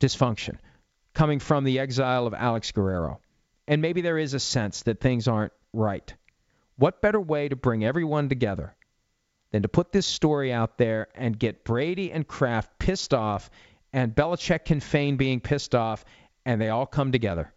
[0.00, 0.58] dysfunction
[1.14, 3.20] coming from the exile of Alex Guerrero.
[3.66, 6.14] And maybe there is a sense that things aren't right.
[6.76, 8.76] What better way to bring everyone together
[9.50, 13.50] than to put this story out there and get Brady and Kraft pissed off
[13.96, 16.04] and Belichick can feign being pissed off,
[16.44, 17.50] and they all come together.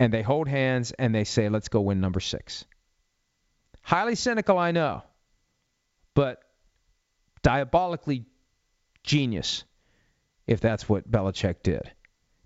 [0.00, 2.64] And they hold hands and they say, let's go win number six.
[3.82, 5.02] Highly cynical, I know,
[6.14, 6.40] but
[7.42, 8.24] diabolically
[9.04, 9.64] genius
[10.46, 11.92] if that's what Belichick did.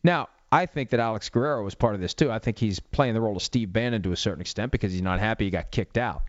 [0.02, 2.32] Now, I think that Alex Guerrero was part of this too.
[2.32, 5.02] I think he's playing the role of Steve Bannon to a certain extent because he's
[5.02, 6.24] not happy he got kicked out.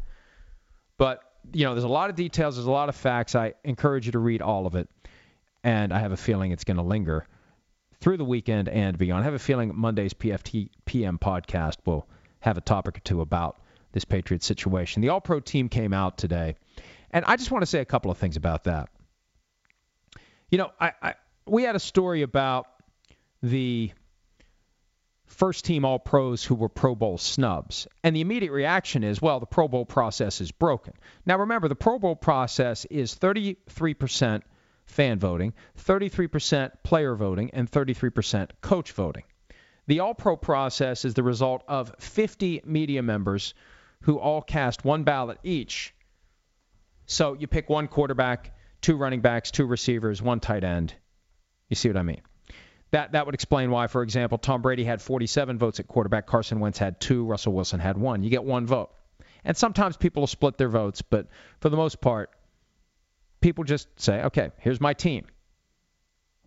[1.00, 3.34] But, you know, there's a lot of details, there's a lot of facts.
[3.34, 4.88] I encourage you to read all of it
[5.64, 7.28] and I have a feeling it's going to linger
[8.00, 9.22] through the weekend and beyond.
[9.22, 12.08] I have a feeling Monday's PFT PM podcast will
[12.40, 15.02] have a topic or two about this Patriots situation.
[15.02, 16.56] The All Pro team came out today,
[17.12, 18.90] and I just want to say a couple of things about that.
[20.50, 21.14] You know, I, I
[21.46, 22.68] we had a story about
[23.42, 23.92] the
[25.32, 27.88] first team All Pros who were Pro Bowl snubs.
[28.04, 30.94] And the immediate reaction is, well, the Pro Bowl process is broken.
[31.26, 34.42] Now, remember, the Pro Bowl process is 33%
[34.92, 39.24] fan voting, 33% player voting, and 33% coach voting.
[39.88, 43.54] The All Pro process is the result of 50 media members
[44.02, 45.94] who all cast one ballot each.
[47.06, 50.94] So you pick one quarterback, two running backs, two receivers, one tight end.
[51.70, 52.22] You see what I mean?
[52.92, 56.60] That that would explain why, for example, Tom Brady had 47 votes at quarterback, Carson
[56.60, 58.24] Wentz had two, Russell Wilson had one.
[58.24, 58.92] You get one vote.
[59.44, 61.28] And sometimes people will split their votes, but
[61.60, 62.30] for the most part,
[63.42, 65.26] people just say, okay, here's my team.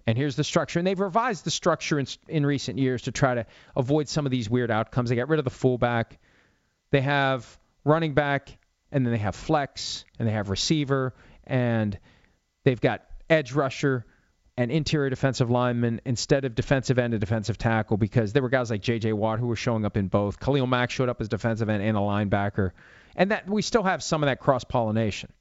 [0.06, 0.78] And here's the structure.
[0.78, 4.30] And they've revised the structure in, in recent years to try to avoid some of
[4.30, 5.10] these weird outcomes.
[5.10, 6.18] They got rid of the fullback.
[6.90, 8.56] They have running back,
[8.92, 11.98] and then they have flex, and they have receiver, and
[12.64, 14.04] they've got edge rusher
[14.56, 18.70] and interior defensive lineman instead of defensive end and defensive tackle because there were guys
[18.70, 19.12] like J.J.
[19.12, 20.38] Watt who were showing up in both.
[20.38, 22.70] Khalil Mack showed up as defensive end and a linebacker.
[23.16, 25.32] And that we still have some of that cross pollination.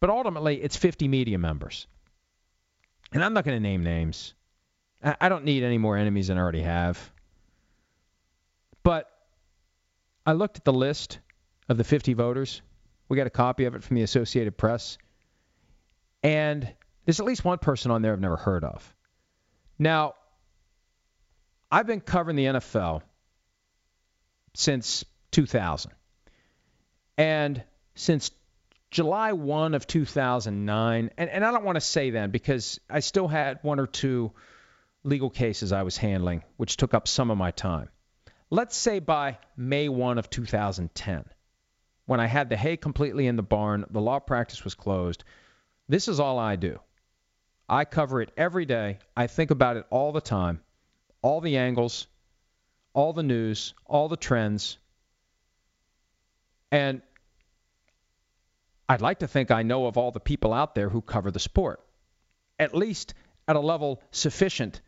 [0.00, 1.86] But ultimately, it's 50 media members.
[3.12, 4.34] And I'm not going to name names.
[5.02, 6.98] I don't need any more enemies than I already have.
[8.82, 9.10] But
[10.26, 11.18] I looked at the list
[11.68, 12.62] of the 50 voters.
[13.08, 14.98] We got a copy of it from the Associated Press.
[16.22, 16.70] And
[17.04, 18.94] there's at least one person on there I've never heard of.
[19.78, 20.14] Now,
[21.70, 23.02] I've been covering the NFL
[24.54, 25.92] since 2000.
[27.16, 27.62] And
[27.94, 28.30] since
[28.90, 33.28] July 1 of 2009, and, and I don't want to say then because I still
[33.28, 34.32] had one or two
[35.04, 37.88] legal cases I was handling, which took up some of my time.
[38.50, 41.24] Let's say by May 1 of 2010,
[42.06, 45.22] when I had the hay completely in the barn, the law practice was closed.
[45.88, 46.80] This is all I do.
[47.68, 48.98] I cover it every day.
[49.16, 50.60] I think about it all the time,
[51.22, 52.08] all the angles,
[52.92, 54.78] all the news, all the trends.
[56.72, 57.02] And
[58.90, 61.38] I'd like to think I know of all the people out there who cover the
[61.38, 61.78] sport,
[62.58, 63.14] at least
[63.46, 64.80] at a level sufficient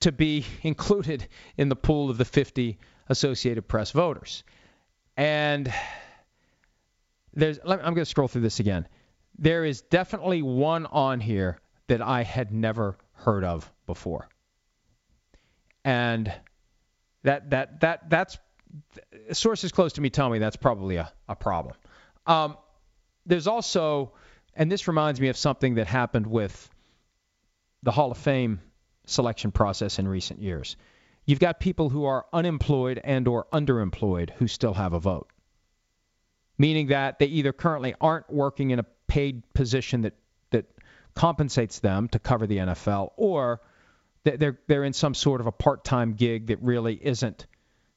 [0.00, 1.26] to be included
[1.56, 2.78] in the pool of the 50
[3.08, 4.44] Associated Press voters.
[5.16, 5.72] And
[7.32, 8.86] there's, I'm going to scroll through this again.
[9.38, 14.28] There is definitely one on here that I had never heard of before.
[15.82, 16.30] And
[17.22, 18.36] that that that that's
[19.32, 21.74] sources close to me tell me that's probably a, a problem.
[22.26, 22.56] Um,
[23.24, 24.12] there's also,
[24.54, 26.70] and this reminds me of something that happened with
[27.82, 28.60] the Hall of Fame
[29.06, 30.76] selection process in recent years.
[31.24, 35.28] You've got people who are unemployed and or underemployed who still have a vote.
[36.58, 40.14] Meaning that they either currently aren't working in a paid position that
[40.50, 40.66] that
[41.14, 43.60] compensates them to cover the NFL or
[44.24, 47.46] they're they're in some sort of a part-time gig that really isn't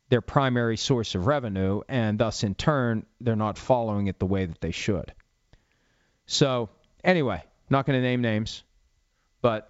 [0.09, 4.45] their primary source of revenue and thus in turn they're not following it the way
[4.45, 5.13] that they should.
[6.25, 6.69] So,
[7.03, 8.63] anyway, not going to name names,
[9.41, 9.69] but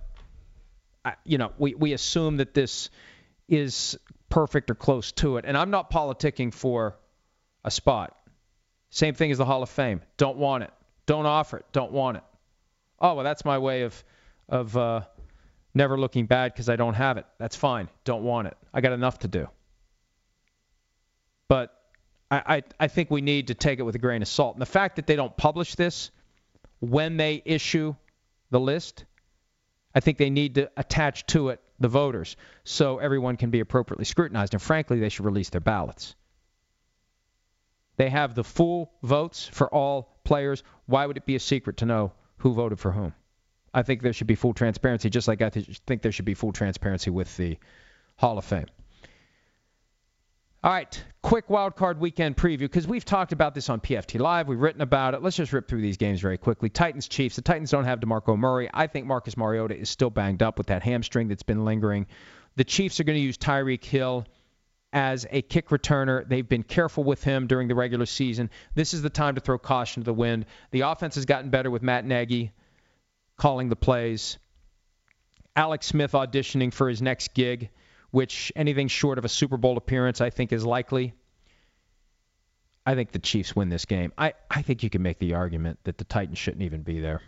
[1.23, 2.89] you know, we, we assume that this
[3.47, 3.97] is
[4.29, 5.45] perfect or close to it.
[5.47, 6.97] And I'm not politicking for
[7.63, 8.15] a spot.
[8.89, 10.01] Same thing as the Hall of Fame.
[10.17, 10.71] Don't want it.
[11.05, 11.65] Don't offer it.
[11.71, 12.23] Don't want it.
[12.99, 14.03] Oh well, that's my way of
[14.47, 15.01] of uh,
[15.73, 17.25] never looking bad because I don't have it.
[17.37, 17.89] That's fine.
[18.03, 18.57] Don't want it.
[18.73, 19.47] I got enough to do.
[21.49, 21.73] But
[22.31, 24.55] I, I, I think we need to take it with a grain of salt.
[24.55, 26.11] And the fact that they don't publish this
[26.79, 27.95] when they issue
[28.51, 29.03] the list
[29.93, 34.05] I think they need to attach to it the voters so everyone can be appropriately
[34.05, 34.53] scrutinized.
[34.53, 36.15] And frankly, they should release their ballots.
[37.97, 40.63] They have the full votes for all players.
[40.85, 43.13] Why would it be a secret to know who voted for whom?
[43.73, 46.53] I think there should be full transparency, just like I think there should be full
[46.53, 47.57] transparency with the
[48.15, 48.67] Hall of Fame.
[50.61, 54.49] All right, quick wild card weekend preview because we've talked about this on PFT Live.
[54.49, 55.23] We've written about it.
[55.23, 56.67] Let's just rip through these games very quickly.
[56.67, 57.37] Titans Chiefs.
[57.37, 58.69] The Titans don't have DeMarco Murray.
[58.73, 62.07] I think Marcus Mariota is still banged up with that hamstring that's been lingering.
[62.57, 64.25] The Chiefs are going to use Tyreek Hill
[64.91, 66.27] as a kick returner.
[66.27, 68.49] They've been careful with him during the regular season.
[68.75, 70.45] This is the time to throw caution to the wind.
[70.71, 72.51] The offense has gotten better with Matt Nagy
[73.37, 74.37] calling the plays.
[75.55, 77.69] Alex Smith auditioning for his next gig
[78.11, 81.13] which anything short of a Super Bowl appearance I think is likely.
[82.85, 84.13] I think the Chiefs win this game.
[84.17, 87.21] I, I think you can make the argument that the Titans shouldn't even be there.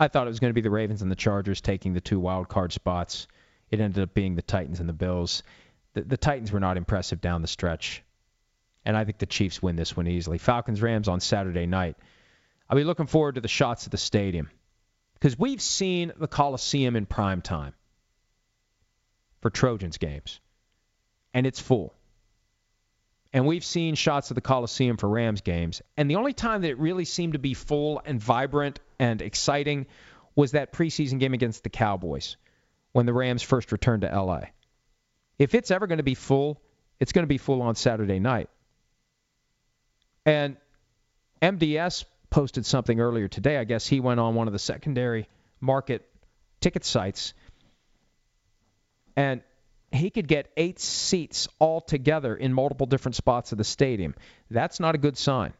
[0.00, 2.18] I thought it was going to be the Ravens and the Chargers taking the two
[2.18, 3.28] wild card spots.
[3.70, 5.44] It ended up being the Titans and the Bills.
[5.94, 8.02] The, the Titans were not impressive down the stretch.
[8.84, 10.38] And I think the Chiefs win this one easily.
[10.38, 11.96] Falcons Rams on Saturday night.
[12.68, 14.50] I'll be looking forward to the shots at the stadium
[15.14, 17.74] because we've seen the Coliseum in prime time
[19.42, 20.40] for Trojans games,
[21.34, 21.92] and it's full.
[23.34, 26.70] And we've seen shots of the Coliseum for Rams games, and the only time that
[26.70, 29.86] it really seemed to be full and vibrant and exciting
[30.34, 32.36] was that preseason game against the Cowboys
[32.92, 34.42] when the Rams first returned to LA.
[35.38, 36.60] If it's ever going to be full,
[37.00, 38.48] it's going to be full on Saturday night.
[40.24, 40.56] And
[41.40, 43.58] MDS posted something earlier today.
[43.58, 45.28] I guess he went on one of the secondary
[45.60, 46.08] market
[46.60, 47.34] ticket sites
[49.16, 49.42] and
[49.92, 54.14] he could get eight seats all together in multiple different spots of the stadium.
[54.50, 55.52] That's not a good sign.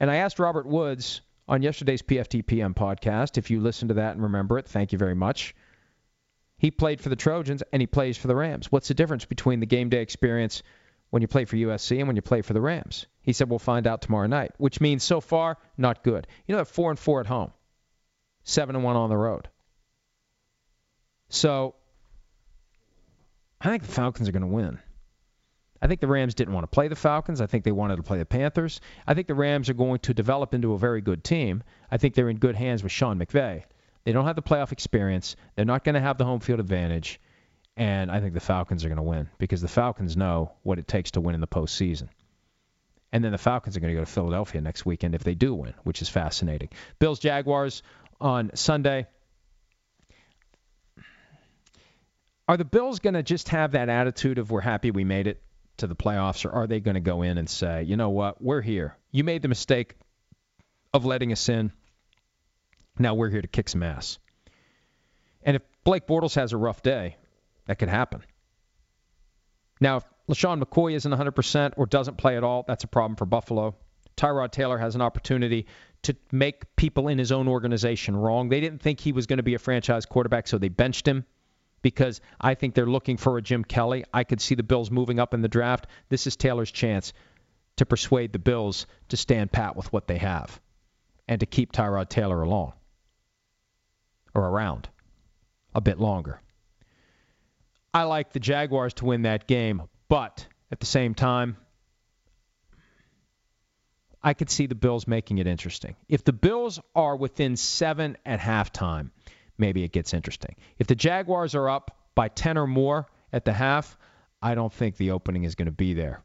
[0.00, 4.22] And I asked Robert Woods on yesterday's PFTPM podcast, if you listen to that and
[4.22, 5.54] remember it, thank you very much.
[6.58, 8.70] He played for the Trojans and he plays for the Rams.
[8.70, 10.62] What's the difference between the game day experience
[11.10, 13.06] when you play for USC and when you play for the Rams?
[13.22, 16.26] He said, We'll find out tomorrow night, which means so far, not good.
[16.46, 17.52] You know, they're 4 and 4 at home,
[18.44, 19.48] 7 and 1 on the road.
[21.30, 21.74] So
[23.60, 24.78] I think the Falcons are going to win.
[25.82, 27.40] I think the Rams didn't want to play the Falcons.
[27.40, 28.80] I think they wanted to play the Panthers.
[29.06, 31.62] I think the Rams are going to develop into a very good team.
[31.90, 33.64] I think they're in good hands with Sean McVay.
[34.04, 35.36] They don't have the playoff experience.
[35.56, 37.20] They're not going to have the home field advantage.
[37.76, 40.88] And I think the Falcons are going to win because the Falcons know what it
[40.88, 42.08] takes to win in the postseason.
[43.12, 45.54] And then the Falcons are going to go to Philadelphia next weekend if they do
[45.54, 46.68] win, which is fascinating.
[46.98, 47.82] Bills Jaguars
[48.20, 49.06] on Sunday.
[52.50, 55.40] Are the Bills going to just have that attitude of we're happy we made it
[55.76, 58.42] to the playoffs, or are they going to go in and say, you know what,
[58.42, 58.96] we're here.
[59.12, 59.94] You made the mistake
[60.92, 61.70] of letting us in.
[62.98, 64.18] Now we're here to kick some ass.
[65.44, 67.14] And if Blake Bortles has a rough day,
[67.66, 68.24] that could happen.
[69.80, 73.26] Now, if LeSean McCoy isn't 100% or doesn't play at all, that's a problem for
[73.26, 73.76] Buffalo.
[74.16, 75.66] Tyrod Taylor has an opportunity
[76.02, 78.48] to make people in his own organization wrong.
[78.48, 81.24] They didn't think he was going to be a franchise quarterback, so they benched him
[81.82, 84.04] because I think they're looking for a Jim Kelly.
[84.12, 85.86] I could see the Bills moving up in the draft.
[86.08, 87.12] This is Taylor's chance
[87.76, 90.60] to persuade the Bills to stand pat with what they have
[91.26, 92.72] and to keep Tyrod Taylor along
[94.34, 94.88] or around
[95.74, 96.40] a bit longer.
[97.92, 101.56] I like the Jaguars to win that game, but at the same time,
[104.22, 105.96] I could see the Bills making it interesting.
[106.08, 109.10] If the Bills are within seven at halftime,
[109.60, 110.56] maybe it gets interesting.
[110.78, 113.96] If the Jaguars are up by 10 or more at the half,
[114.42, 116.22] I don't think the opening is going to be there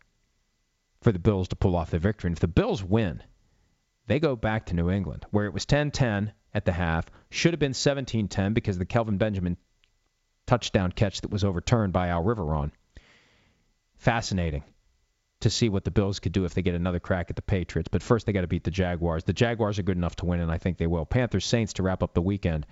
[1.01, 2.29] for the Bills to pull off the victory.
[2.29, 3.21] And if the Bills win,
[4.07, 7.53] they go back to New England, where it was 10 10 at the half, should
[7.53, 9.57] have been 17 10 because the Kelvin Benjamin
[10.47, 12.71] touchdown catch that was overturned by Al Riveron.
[13.97, 14.63] Fascinating
[15.41, 17.89] to see what the Bills could do if they get another crack at the Patriots.
[17.91, 19.23] But first, they got to beat the Jaguars.
[19.23, 21.05] The Jaguars are good enough to win, and I think they will.
[21.05, 22.65] Panthers Saints to wrap up the weekend.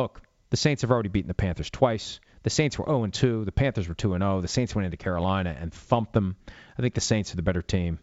[0.00, 2.20] Look, the Saints have already beaten the Panthers twice.
[2.42, 3.44] The Saints were 0 2.
[3.44, 4.40] The Panthers were 2 0.
[4.40, 6.36] The Saints went into Carolina and thumped them.
[6.78, 7.98] I think the Saints are the better team.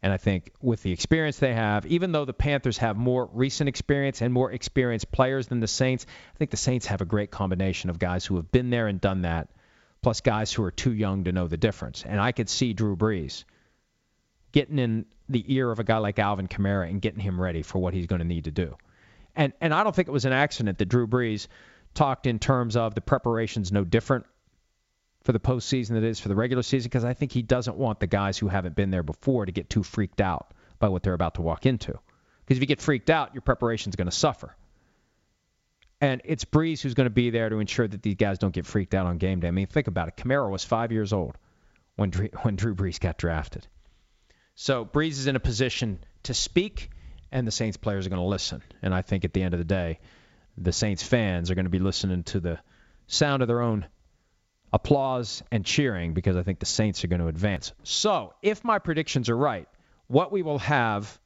[0.00, 3.68] And I think with the experience they have, even though the Panthers have more recent
[3.68, 6.06] experience and more experienced players than the Saints,
[6.36, 9.00] I think the Saints have a great combination of guys who have been there and
[9.00, 9.48] done that,
[10.02, 12.04] plus guys who are too young to know the difference.
[12.06, 13.42] And I could see Drew Brees
[14.52, 17.80] getting in the ear of a guy like Alvin Kamara and getting him ready for
[17.80, 18.76] what he's going to need to do.
[19.38, 21.46] And and I don't think it was an accident that Drew Brees
[21.94, 24.26] talked in terms of the preparation's no different
[25.22, 27.76] for the postseason than it is for the regular season because I think he doesn't
[27.76, 31.02] want the guys who haven't been there before to get too freaked out by what
[31.02, 31.98] they're about to walk into.
[32.40, 34.54] Because if you get freaked out, your preparation's going to suffer.
[36.00, 38.66] And it's Brees who's going to be there to ensure that these guys don't get
[38.66, 39.48] freaked out on game day.
[39.48, 40.16] I mean, think about it.
[40.16, 41.36] Kamara was five years old
[41.96, 43.66] when Drew, when Drew Brees got drafted.
[44.54, 46.90] So Brees is in a position to speak,
[47.30, 48.62] and the Saints players are going to listen.
[48.82, 49.98] And I think at the end of the day,
[50.56, 52.58] the Saints fans are going to be listening to the
[53.06, 53.86] sound of their own
[54.72, 57.72] applause and cheering because I think the Saints are going to advance.
[57.82, 59.68] So, if my predictions are right,
[60.08, 61.18] what we will have,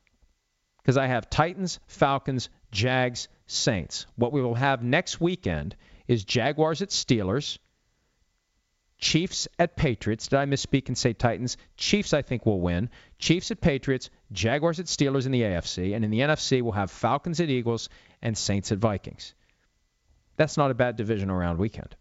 [0.82, 5.76] because I have Titans, Falcons, Jags, Saints, what we will have next weekend
[6.08, 7.58] is Jaguars at Steelers,
[9.02, 10.28] Chiefs at Patriots.
[10.28, 11.56] Did I misspeak and say Titans?
[11.76, 12.88] Chiefs, I think, will win.
[13.18, 16.90] Chiefs at Patriots, Jaguars at Steelers in the AFC, and in the NFC, we'll have
[16.90, 17.88] Falcons at Eagles
[18.22, 19.34] and Saints at Vikings.
[20.36, 21.96] That's not a bad divisional round weekend.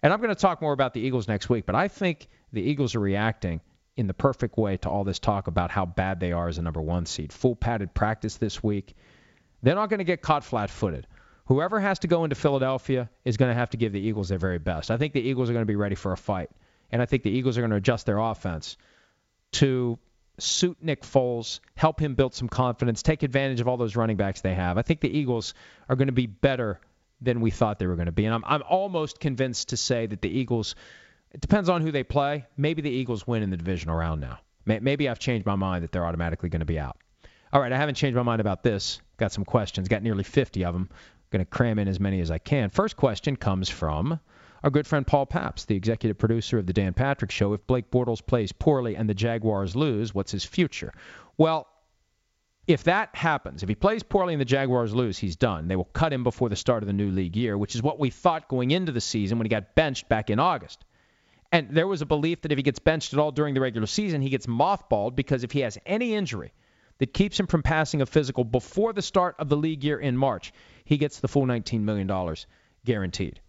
[0.00, 2.62] And I'm going to talk more about the Eagles next week, but I think the
[2.62, 3.60] Eagles are reacting
[3.96, 6.62] in the perfect way to all this talk about how bad they are as a
[6.62, 7.32] number one seed.
[7.32, 8.94] Full padded practice this week.
[9.60, 11.08] They're not going to get caught flat footed.
[11.46, 14.38] Whoever has to go into Philadelphia is going to have to give the Eagles their
[14.38, 14.90] very best.
[14.90, 16.50] I think the Eagles are going to be ready for a fight.
[16.90, 18.76] And I think the Eagles are going to adjust their offense
[19.52, 19.98] to
[20.38, 24.40] suit Nick Foles, help him build some confidence, take advantage of all those running backs
[24.40, 24.76] they have.
[24.76, 25.54] I think the Eagles
[25.88, 26.80] are going to be better
[27.20, 28.26] than we thought they were going to be.
[28.26, 30.74] And I'm, I'm almost convinced to say that the Eagles,
[31.32, 32.46] it depends on who they play.
[32.56, 34.38] Maybe the Eagles win in the divisional round now.
[34.66, 36.98] Maybe I've changed my mind that they're automatically going to be out.
[37.52, 39.00] All right, I haven't changed my mind about this.
[39.16, 39.88] Got some questions.
[39.88, 40.90] Got nearly 50 of them.
[41.30, 42.70] Going to cram in as many as I can.
[42.70, 44.20] First question comes from
[44.62, 47.52] our good friend Paul Pabst, the executive producer of the Dan Patrick Show.
[47.52, 50.92] If Blake Bortles plays poorly and the Jaguars lose, what's his future?
[51.36, 51.68] Well,
[52.66, 55.68] if that happens, if he plays poorly and the Jaguars lose, he's done.
[55.68, 58.00] They will cut him before the start of the new league year, which is what
[58.00, 60.84] we thought going into the season when he got benched back in August.
[61.52, 63.86] And there was a belief that if he gets benched at all during the regular
[63.86, 66.52] season, he gets mothballed because if he has any injury
[66.98, 70.16] that keeps him from passing a physical before the start of the league year in
[70.16, 70.52] March,
[70.84, 72.36] he gets the full $19 million
[72.84, 73.40] guaranteed.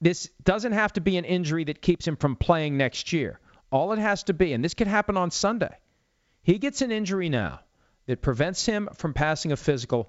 [0.00, 3.40] This doesn't have to be an injury that keeps him from playing next year.
[3.70, 5.76] All it has to be, and this could happen on Sunday
[6.48, 7.60] he gets an injury now
[8.06, 10.08] that prevents him from passing a physical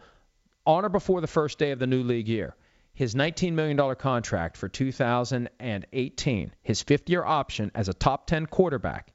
[0.66, 2.56] on or before the first day of the new league year.
[2.94, 9.12] His $19 million contract for 2018, his fifth year option as a top 10 quarterback,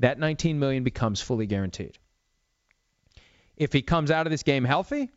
[0.00, 1.98] that 19 million becomes fully guaranteed.
[3.56, 5.10] If he comes out of this game healthy,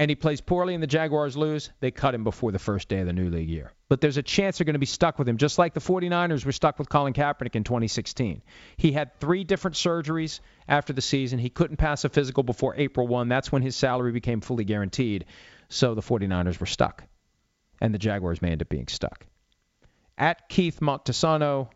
[0.00, 3.00] and he plays poorly and the Jaguars lose, they cut him before the first day
[3.00, 3.70] of the new league year.
[3.90, 6.46] But there's a chance they're going to be stuck with him, just like the 49ers
[6.46, 8.40] were stuck with Colin Kaepernick in 2016.
[8.78, 11.38] He had three different surgeries after the season.
[11.38, 13.28] He couldn't pass a physical before April 1.
[13.28, 15.26] That's when his salary became fully guaranteed.
[15.68, 17.04] So the 49ers were stuck.
[17.82, 19.26] And the Jaguars may end up being stuck.
[20.16, 21.68] At Keith Montesano,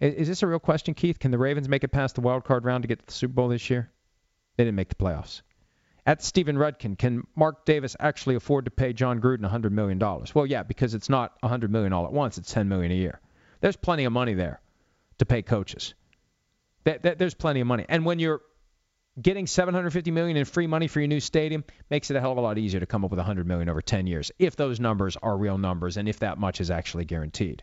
[0.00, 1.18] is this a real question, Keith?
[1.18, 3.34] Can the Ravens make it past the wild card round to get to the Super
[3.34, 3.90] Bowl this year?
[4.56, 5.42] They didn't make the playoffs.
[6.06, 9.98] At Stephen Rudkin, can Mark Davis actually afford to pay Jon Gruden $100 million?
[9.98, 12.38] Well, yeah, because it's not 100 million all at once.
[12.38, 13.20] It's 10 million a year.
[13.60, 14.60] There's plenty of money there
[15.18, 15.94] to pay coaches.
[16.84, 17.86] There's plenty of money.
[17.88, 18.40] And when you're
[19.20, 22.38] getting 750 million in free money for your new stadium makes it a hell of
[22.38, 25.16] a lot easier to come up with 100 million over 10 years if those numbers
[25.22, 27.62] are real numbers and if that much is actually guaranteed.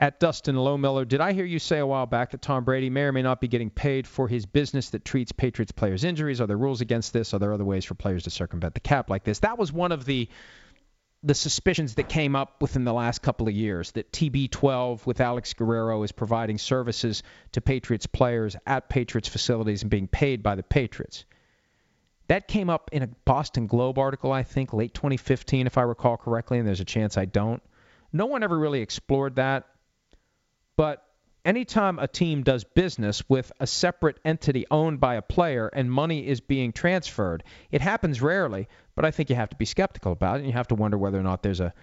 [0.00, 3.02] At Dustin Lowmiller, did I hear you say a while back that Tom Brady may
[3.02, 6.40] or may not be getting paid for his business that treats Patriots players' injuries?
[6.40, 7.34] Are there rules against this?
[7.34, 9.40] Are there other ways for players to circumvent the cap like this?
[9.40, 10.28] That was one of the
[11.24, 15.52] the suspicions that came up within the last couple of years that TB12 with Alex
[15.52, 20.62] Guerrero is providing services to Patriots players at Patriots facilities and being paid by the
[20.62, 21.24] Patriots.
[22.28, 26.16] That came up in a Boston Globe article, I think, late 2015, if I recall
[26.16, 27.60] correctly, and there's a chance I don't.
[28.12, 29.66] No one ever really explored that.
[30.78, 31.04] But
[31.44, 36.24] anytime a team does business with a separate entity owned by a player and money
[36.24, 40.36] is being transferred, it happens rarely, but I think you have to be skeptical about
[40.36, 41.74] it and you have to wonder whether or not there's a,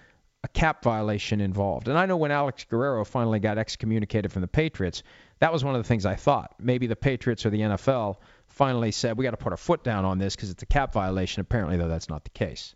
[0.44, 1.88] a cap violation involved.
[1.88, 5.02] And I know when Alex Guerrero finally got excommunicated from the Patriots,
[5.40, 6.54] that was one of the things I thought.
[6.58, 8.16] Maybe the Patriots or the NFL
[8.48, 10.94] finally said, we got to put our foot down on this because it's a cap
[10.94, 11.42] violation.
[11.42, 12.72] Apparently, though, that's not the case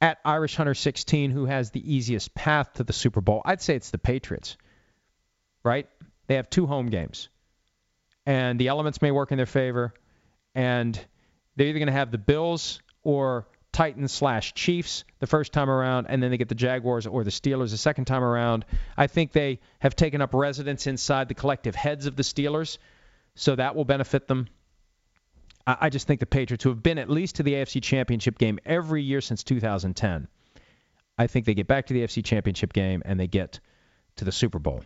[0.00, 3.42] at Irish Hunter 16 who has the easiest path to the Super Bowl?
[3.44, 4.56] I'd say it's the Patriots,
[5.62, 5.88] right?
[6.26, 7.28] They have two home games,
[8.24, 9.94] and the elements may work in their favor,
[10.54, 10.98] and
[11.54, 16.06] they're either going to have the Bills or Titans slash Chiefs the first time around,
[16.08, 18.64] and then they get the Jaguars or the Steelers the second time around.
[18.96, 22.78] I think they have taken up residence inside the collective heads of the Steelers,
[23.34, 24.48] so that will benefit them.
[25.66, 28.60] I just think the Patriots, who have been at least to the AFC Championship game
[28.64, 30.28] every year since 2010,
[31.18, 33.58] I think they get back to the AFC Championship game and they get
[34.16, 34.84] to the Super Bowl.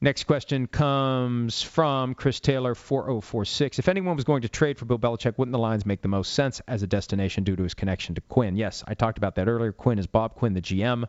[0.00, 3.78] Next question comes from Chris Taylor, 4046.
[3.78, 6.34] If anyone was going to trade for Bill Belichick, wouldn't the Lions make the most
[6.34, 8.56] sense as a destination due to his connection to Quinn?
[8.56, 9.72] Yes, I talked about that earlier.
[9.72, 11.04] Quinn is Bob Quinn, the GM.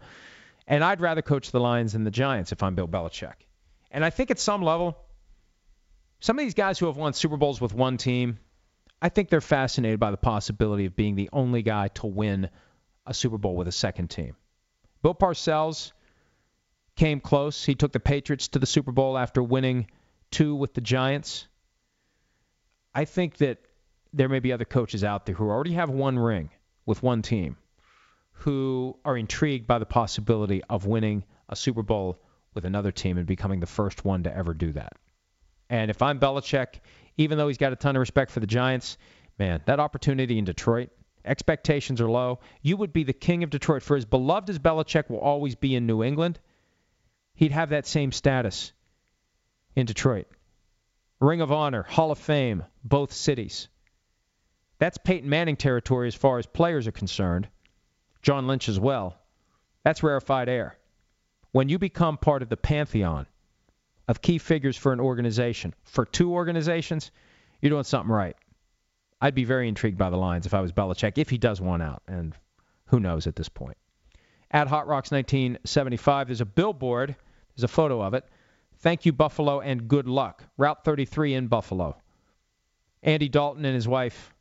[0.68, 3.34] And I'd rather coach the Lions than the Giants if I'm Bill Belichick.
[3.91, 4.97] And I think at some level,
[6.20, 8.39] some of these guys who have won Super Bowls with one team,
[9.01, 12.49] I think they're fascinated by the possibility of being the only guy to win
[13.05, 14.36] a Super Bowl with a second team.
[15.03, 15.91] Bill Parcells
[16.95, 17.63] came close.
[17.63, 19.88] He took the Patriots to the Super Bowl after winning
[20.32, 21.47] two with the Giants.
[22.93, 23.59] I think that
[24.13, 26.49] there may be other coaches out there who already have one ring
[26.86, 27.57] with one team
[28.32, 32.20] who are intrigued by the possibility of winning a Super Bowl
[32.53, 34.93] with another team and becoming the first one to ever do that.
[35.70, 36.80] And if I'm Belichick,
[37.18, 38.97] even though he's got a ton of respect for the Giants,
[39.38, 40.89] man, that opportunity in Detroit,
[41.26, 42.39] expectations are low.
[42.61, 43.84] You would be the king of Detroit.
[43.84, 46.39] For as beloved as Belichick will always be in New England,
[47.36, 48.72] he'd have that same status
[49.76, 50.28] in Detroit.
[51.20, 53.68] Ring of Honor, Hall of Fame, both cities.
[54.80, 57.47] That's Peyton Manning territory as far as players are concerned.
[58.22, 59.18] John Lynch as well.
[59.84, 60.78] That's rarefied air.
[61.51, 63.26] When you become part of the pantheon
[64.08, 67.12] of key figures for an organization, for two organizations,
[67.62, 68.36] you're doing something right.
[69.20, 71.82] I'd be very intrigued by the Lions if I was Belichick, if he does one
[71.82, 72.34] out, and
[72.86, 73.78] who knows at this point.
[74.51, 77.16] At Hot Rocks 1975, there's a billboard.
[77.55, 78.24] There's a photo of it.
[78.80, 80.43] Thank you, Buffalo, and good luck.
[80.55, 81.97] Route 33 in Buffalo.
[83.03, 84.34] Andy Dalton and his wife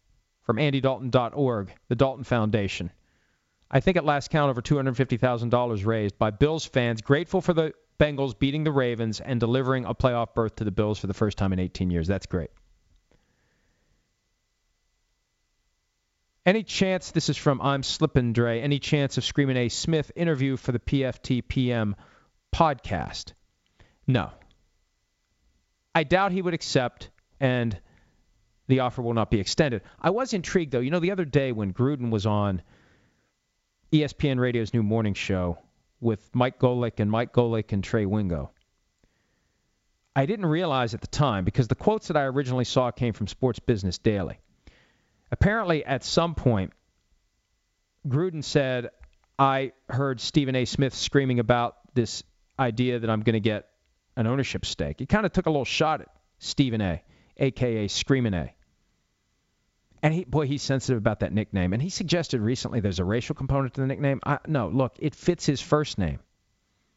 [0.43, 2.93] from andydalton.org, the Dalton Foundation.
[3.71, 8.39] I think at last count, over $250,000 raised by Bills fans grateful for the Bengals
[8.39, 11.53] beating the Ravens and delivering a playoff berth to the Bills for the first time
[11.53, 12.07] in 18 years.
[12.07, 12.51] That's great.
[16.45, 19.69] Any chance, this is from I'm Slippin' Dre, any chance of Screaming A.
[19.69, 21.97] Smith interview for the PFT PM
[22.55, 23.33] podcast?
[24.07, 24.31] No.
[25.93, 27.77] I doubt he would accept, and
[28.69, 29.83] the offer will not be extended.
[30.01, 30.81] I was intrigued, though.
[30.81, 32.63] You know, the other day when Gruden was on
[33.93, 35.59] ESPN Radio's new morning show,
[36.01, 38.51] with Mike Golic and Mike Golic and Trey Wingo.
[40.15, 43.27] I didn't realize at the time because the quotes that I originally saw came from
[43.27, 44.39] Sports Business Daily.
[45.31, 46.73] Apparently, at some point,
[48.09, 48.91] Gruden said,
[49.39, 50.65] I heard Stephen A.
[50.65, 52.23] Smith screaming about this
[52.59, 53.69] idea that I'm going to get
[54.17, 54.97] an ownership stake.
[54.99, 57.03] He kind of took a little shot at Stephen A.,
[57.37, 57.89] a.k.a.
[57.89, 58.56] Screaming A.
[60.03, 61.73] And he, boy, he's sensitive about that nickname.
[61.73, 64.21] And he suggested recently there's a racial component to the nickname.
[64.25, 66.21] I, no, look, it fits his first name,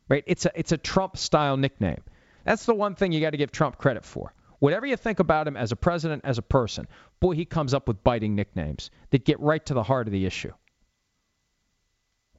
[0.10, 0.24] right?
[0.28, 2.02] It's a it's a Trump style nickname.
[2.44, 4.34] That's the one thing you got to give Trump credit for.
[4.60, 6.88] Whatever you think about him as a president, as a person,
[7.20, 10.26] boy, he comes up with biting nicknames that get right to the heart of the
[10.26, 10.52] issue.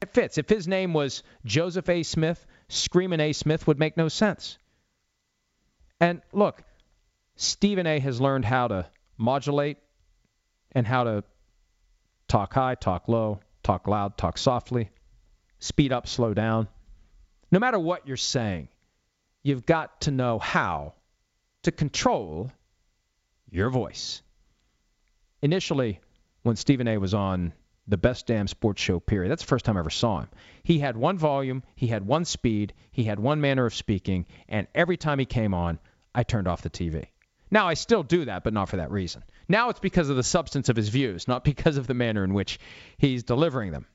[0.01, 0.37] It fits.
[0.37, 2.03] If his name was Joseph A.
[2.03, 3.33] Smith, Screaming A.
[3.33, 4.57] Smith would make no sense.
[5.99, 6.63] And look,
[7.35, 8.85] Stephen A has learned how to
[9.17, 9.77] modulate
[10.73, 11.23] and how to
[12.27, 14.89] talk high, talk low, talk loud, talk softly,
[15.59, 16.67] speed up, slow down.
[17.51, 18.69] No matter what you're saying,
[19.43, 20.93] you've got to know how
[21.63, 22.51] to control
[23.49, 24.21] your voice.
[25.41, 25.99] Initially,
[26.43, 27.53] when Stephen A was on
[27.87, 30.29] the best damn sports show, period, that's the first time I ever saw him.
[30.63, 34.67] He had one volume, he had one speed, he had one manner of speaking, and
[34.73, 35.79] every time he came on,
[36.13, 37.07] I turned off the TV.
[37.51, 39.23] Now, I still do that, but not for that reason.
[39.49, 42.33] Now it's because of the substance of his views, not because of the manner in
[42.33, 42.59] which
[42.97, 43.85] he's delivering them.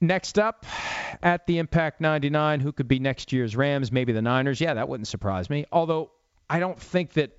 [0.00, 0.64] Next up
[1.22, 3.92] at the Impact 99, who could be next year's Rams?
[3.92, 4.60] Maybe the Niners.
[4.60, 5.66] Yeah, that wouldn't surprise me.
[5.70, 6.12] Although
[6.48, 7.36] I don't think that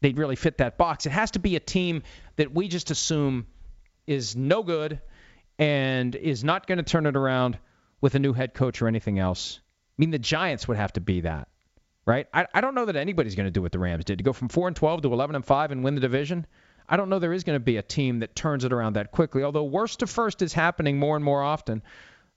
[0.00, 1.06] they'd really fit that box.
[1.06, 2.02] It has to be a team
[2.36, 3.46] that we just assume
[4.06, 5.00] is no good
[5.58, 7.58] and is not going to turn it around
[8.00, 9.60] with a new head coach or anything else.
[9.62, 11.48] I mean, the Giants would have to be that,
[12.10, 12.26] right?
[12.34, 14.32] I, I don't know that anybody's going to do what the Rams did to go
[14.32, 16.44] from 4 and 12 to 11 and 5 and win the division.
[16.88, 19.12] I don't know there is going to be a team that turns it around that
[19.12, 19.44] quickly.
[19.44, 21.82] Although worst to first is happening more and more often.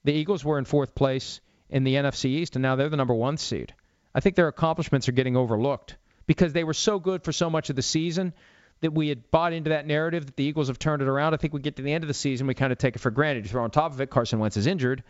[0.04, 3.16] The Eagles were in fourth place in the NFC East, and now they're the number
[3.16, 3.74] one seed.
[4.14, 5.98] I think their accomplishments are getting overlooked
[6.28, 8.34] because they were so good for so much of the season
[8.82, 11.34] that we had bought into that narrative that the Eagles have turned it around.
[11.34, 13.00] I think we get to the end of the season, we kind of take it
[13.00, 13.46] for granted.
[13.46, 15.04] You throw on top of it, Carson Wentz is injured,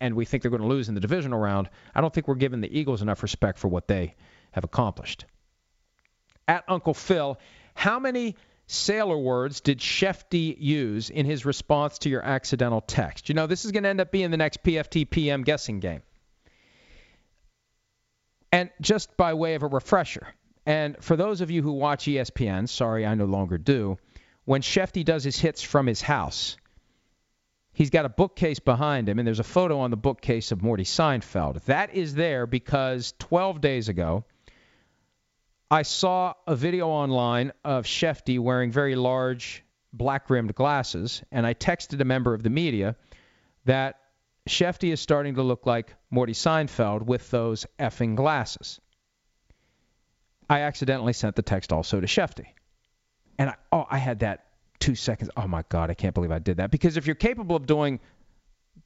[0.00, 1.68] and we think they're going to lose in the divisional round.
[1.94, 4.14] I don't think we're giving the Eagles enough respect for what they
[4.52, 5.24] have accomplished.
[6.46, 7.38] At Uncle Phil,
[7.74, 8.36] how many
[8.66, 13.28] sailor words did Shefty use in his response to your accidental text?
[13.28, 16.02] You know, this is going to end up being the next PFT PM guessing game.
[18.52, 20.26] And just by way of a refresher,
[20.66, 23.98] and for those of you who watch ESPN, sorry, I no longer do,
[24.44, 26.56] when Shefty does his hits from his house,
[27.74, 30.84] he's got a bookcase behind him, and there's a photo on the bookcase of Morty
[30.84, 31.62] Seinfeld.
[31.64, 34.24] That is there because 12 days ago,
[35.70, 41.54] I saw a video online of Shefty wearing very large black rimmed glasses, and I
[41.54, 42.96] texted a member of the media
[43.64, 44.00] that
[44.48, 48.80] Shefty is starting to look like Morty Seinfeld with those effing glasses.
[50.48, 52.46] I accidentally sent the text also to Shefty.
[53.38, 54.44] And I, oh, I had that
[54.84, 55.30] two seconds.
[55.34, 56.70] Oh my God, I can't believe I did that.
[56.70, 58.00] Because if you're capable of doing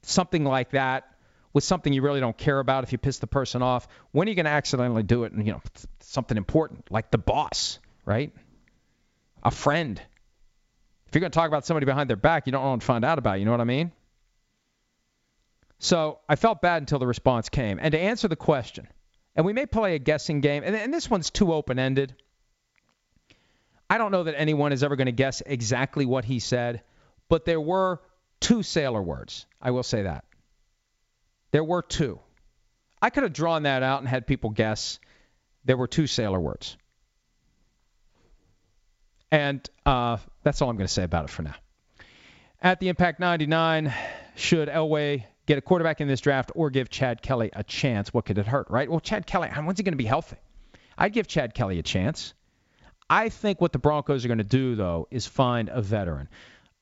[0.03, 1.13] something like that
[1.51, 4.29] with something you really don't care about, if you piss the person off, when are
[4.29, 5.33] you going to accidentally do it?
[5.33, 5.61] And you know,
[5.99, 8.31] something important like the boss, right?
[9.43, 10.01] A friend.
[11.07, 13.03] If you're going to talk about somebody behind their back, you don't want to find
[13.03, 13.39] out about.
[13.39, 13.91] You know what I mean?
[15.79, 17.77] So I felt bad until the response came.
[17.81, 18.87] And to answer the question,
[19.35, 22.15] and we may play a guessing game, and, and this one's too open ended.
[23.89, 26.83] I don't know that anyone is ever going to guess exactly what he said,
[27.27, 28.01] but there were
[28.39, 29.45] two sailor words.
[29.61, 30.25] I will say that.
[31.51, 32.19] There were two.
[33.01, 34.99] I could have drawn that out and had people guess.
[35.65, 36.77] There were two sailor words.
[39.31, 41.55] And uh, that's all I'm going to say about it for now.
[42.61, 43.93] At the Impact 99,
[44.35, 48.13] should Elway get a quarterback in this draft or give Chad Kelly a chance.
[48.13, 48.89] What could it hurt, right?
[48.89, 50.37] Well, Chad Kelly, when's he going to be healthy?
[50.97, 52.33] I'd give Chad Kelly a chance.
[53.09, 56.29] I think what the Broncos are going to do, though, is find a veteran.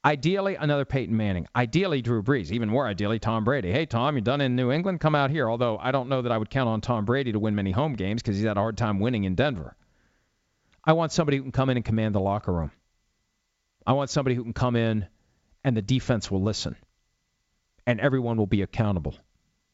[0.03, 1.47] Ideally, another Peyton Manning.
[1.55, 2.51] Ideally, Drew Brees.
[2.51, 3.71] Even more ideally, Tom Brady.
[3.71, 4.99] Hey, Tom, you're done in New England?
[4.99, 5.49] Come out here.
[5.49, 7.93] Although I don't know that I would count on Tom Brady to win many home
[7.93, 9.75] games because he's had a hard time winning in Denver.
[10.83, 12.71] I want somebody who can come in and command the locker room.
[13.85, 15.07] I want somebody who can come in
[15.63, 16.75] and the defense will listen
[17.85, 19.15] and everyone will be accountable.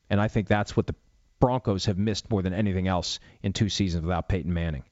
[0.10, 0.96] And I think that's what the
[1.40, 4.84] Broncos have missed more than anything else in two seasons without Peyton Manning.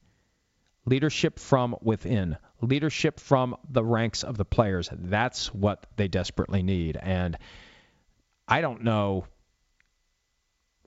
[0.86, 4.90] Leadership from within, leadership from the ranks of the players.
[4.92, 6.98] That's what they desperately need.
[6.98, 7.38] And
[8.48, 9.26] I don't know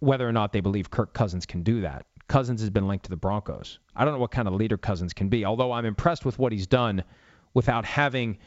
[0.00, 2.06] whether or not they believe Kirk Cousins can do that.
[2.26, 3.78] Cousins has been linked to the Broncos.
[3.94, 6.52] I don't know what kind of leader Cousins can be, although I'm impressed with what
[6.52, 7.04] he's done
[7.52, 8.38] without having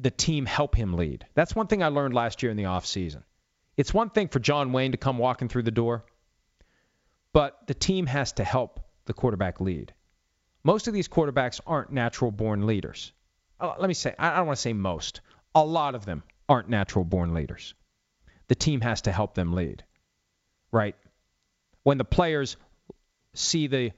[0.00, 1.24] the team help him lead.
[1.34, 3.22] That's one thing I learned last year in the offseason.
[3.76, 6.04] It's one thing for John Wayne to come walking through the door,
[7.32, 9.92] but the team has to help the quarterback lead.
[10.62, 13.12] Most of these quarterbacks aren't natural born leaders.
[13.60, 15.20] Uh, let me say, I don't want to say most.
[15.54, 17.74] A lot of them aren't natural born leaders.
[18.48, 19.84] The team has to help them lead,
[20.72, 20.96] right?
[21.82, 22.56] When the players
[23.34, 23.92] see the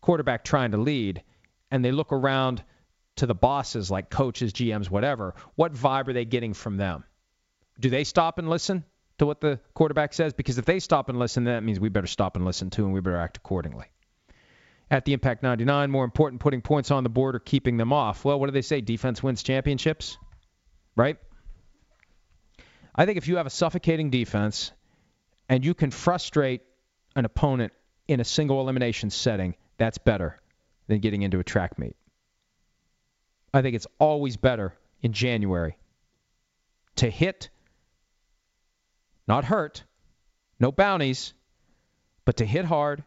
[0.00, 1.22] quarterback trying to lead
[1.70, 2.62] and they look around
[3.16, 7.04] to the bosses like coaches, GMs, whatever, what vibe are they getting from them?
[7.78, 8.84] Do they stop and listen
[9.18, 10.32] to what the quarterback says?
[10.32, 12.94] Because if they stop and listen, that means we better stop and listen too, and
[12.94, 13.86] we better act accordingly.
[14.90, 18.24] At the Impact 99, more important putting points on the board or keeping them off.
[18.24, 18.80] Well, what do they say?
[18.80, 20.18] Defense wins championships,
[20.96, 21.16] right?
[22.94, 24.72] I think if you have a suffocating defense
[25.48, 26.62] and you can frustrate
[27.14, 27.72] an opponent
[28.08, 30.40] in a single elimination setting, that's better
[30.88, 31.94] than getting into a track meet.
[33.54, 35.76] I think it's always better in January
[36.96, 37.48] to hit,
[39.28, 39.84] not hurt,
[40.58, 41.32] no bounties,
[42.24, 43.04] but to hit hard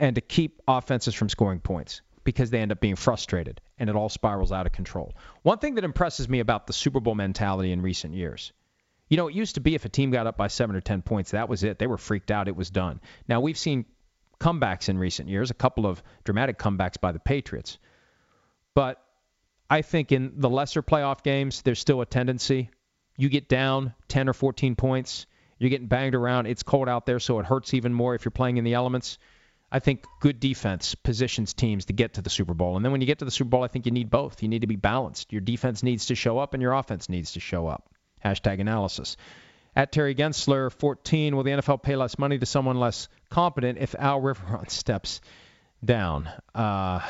[0.00, 3.96] and to keep offenses from scoring points because they end up being frustrated and it
[3.96, 5.14] all spirals out of control.
[5.42, 8.52] One thing that impresses me about the Super Bowl mentality in recent years.
[9.08, 11.02] You know, it used to be if a team got up by 7 or 10
[11.02, 11.78] points, that was it.
[11.78, 13.00] They were freaked out, it was done.
[13.28, 13.86] Now we've seen
[14.38, 17.78] comebacks in recent years, a couple of dramatic comebacks by the Patriots.
[18.74, 19.02] But
[19.70, 22.70] I think in the lesser playoff games, there's still a tendency.
[23.16, 25.26] You get down 10 or 14 points,
[25.58, 26.46] you're getting banged around.
[26.46, 29.18] It's cold out there, so it hurts even more if you're playing in the elements.
[29.70, 32.76] I think good defense positions teams to get to the Super Bowl.
[32.76, 34.42] And then when you get to the Super Bowl, I think you need both.
[34.42, 35.32] You need to be balanced.
[35.32, 37.90] Your defense needs to show up and your offense needs to show up.
[38.24, 39.16] Hashtag analysis.
[39.76, 43.94] At Terry Gensler, 14, will the NFL pay less money to someone less competent if
[43.94, 45.20] Al Riveron steps
[45.84, 46.30] down?
[46.54, 47.00] Uh,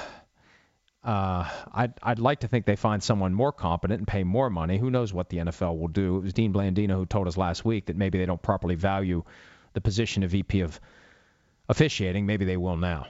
[1.05, 4.79] uh, I'd, I'd like to think they find someone more competent and pay more money.
[4.79, 6.17] Who knows what the NFL will do?
[6.17, 9.23] It was Dean Blandino who told us last week that maybe they don't properly value
[9.75, 10.81] the position of VP of
[11.69, 12.27] officiating.
[12.27, 13.07] Maybe they will now.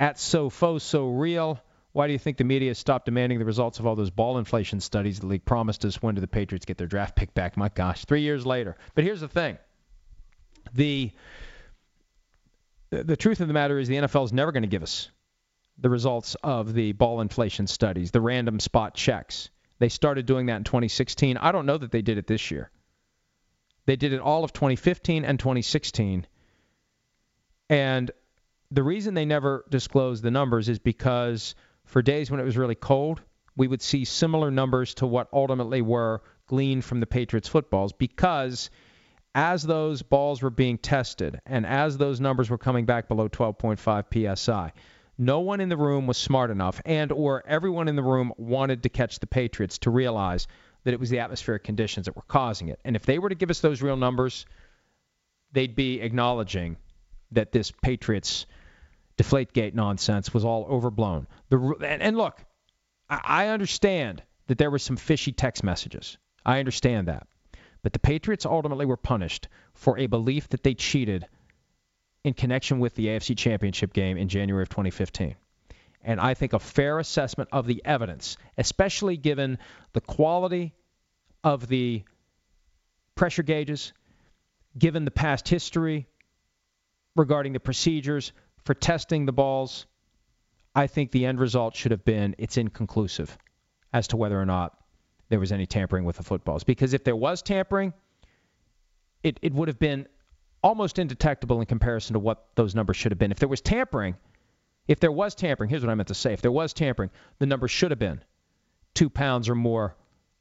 [0.00, 1.60] At So Fo So Real,
[1.92, 4.80] why do you think the media stopped demanding the results of all those ball inflation
[4.80, 6.02] studies the league promised us?
[6.02, 7.56] When do the Patriots get their draft pick back?
[7.56, 8.76] My gosh, three years later.
[8.94, 9.58] But here's the thing:
[10.74, 11.12] the
[12.90, 15.10] the truth of the matter is the NFL is never going to give us
[15.78, 19.50] the results of the ball inflation studies, the random spot checks.
[19.78, 21.36] They started doing that in 2016.
[21.36, 22.70] I don't know that they did it this year.
[23.86, 26.26] They did it all of 2015 and 2016
[27.74, 28.10] and
[28.70, 32.76] the reason they never disclosed the numbers is because for days when it was really
[32.76, 33.20] cold,
[33.56, 38.70] we would see similar numbers to what ultimately were gleaned from the Patriots footballs because
[39.34, 44.38] as those balls were being tested and as those numbers were coming back below 12.5
[44.38, 44.72] psi,
[45.18, 48.84] no one in the room was smart enough and or everyone in the room wanted
[48.84, 50.46] to catch the Patriots to realize
[50.84, 52.78] that it was the atmospheric conditions that were causing it.
[52.84, 54.46] And if they were to give us those real numbers,
[55.52, 56.76] they'd be acknowledging
[57.34, 58.46] that this Patriots
[59.16, 61.28] Deflategate nonsense was all overblown.
[61.48, 62.44] The, and, and look,
[63.08, 66.18] I understand that there were some fishy text messages.
[66.44, 67.26] I understand that.
[67.82, 71.26] But the Patriots ultimately were punished for a belief that they cheated
[72.24, 75.36] in connection with the AFC Championship game in January of 2015.
[76.02, 79.58] And I think a fair assessment of the evidence, especially given
[79.92, 80.74] the quality
[81.42, 82.02] of the
[83.14, 83.92] pressure gauges,
[84.76, 86.08] given the past history,
[87.16, 88.32] regarding the procedures
[88.64, 89.86] for testing the balls,
[90.74, 93.36] I think the end result should have been it's inconclusive
[93.92, 94.76] as to whether or not
[95.28, 96.64] there was any tampering with the footballs.
[96.64, 97.92] Because if there was tampering,
[99.22, 100.06] it, it would have been
[100.62, 103.30] almost indetectable in comparison to what those numbers should have been.
[103.30, 104.16] If there was tampering,
[104.88, 106.32] if there was tampering, here's what I meant to say.
[106.32, 108.22] If there was tampering, the number should have been
[108.94, 109.96] two pounds or more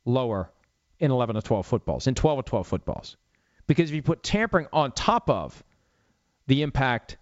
[0.06, 0.52] lower
[1.00, 3.18] in 11 to 12 footballs, in 12 or 12 footballs.
[3.68, 5.64] Because if you put tampering on top of
[6.48, 7.18] the impact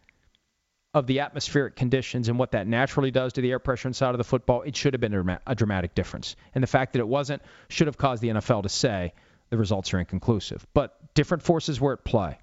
[0.93, 4.17] of the atmospheric conditions and what that naturally does to the air pressure inside of
[4.17, 6.35] the football, it should have been a dramatic difference.
[6.53, 9.13] And the fact that it wasn't should have caused the NFL to say
[9.49, 10.65] the results are inconclusive.
[10.73, 12.39] But different forces were at play.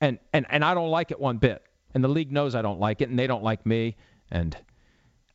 [0.00, 1.62] And and and I don't like it one bit.
[1.94, 3.96] And the league knows I don't like it and they don't like me
[4.30, 4.56] and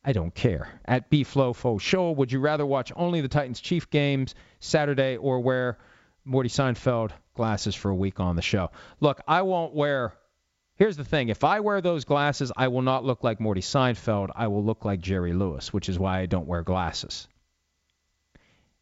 [0.03, 0.69] I don't care.
[0.85, 5.17] At B Flow Fo Show, would you rather watch only the Titans Chief games Saturday
[5.17, 5.77] or wear
[6.23, 8.71] Morty Seinfeld glasses for a week on the show?
[8.99, 10.13] Look, I won't wear
[10.77, 14.29] Here's the thing if I wear those glasses, I will not look like Morty Seinfeld.
[14.35, 17.27] I will look like Jerry Lewis, which is why I don't wear glasses.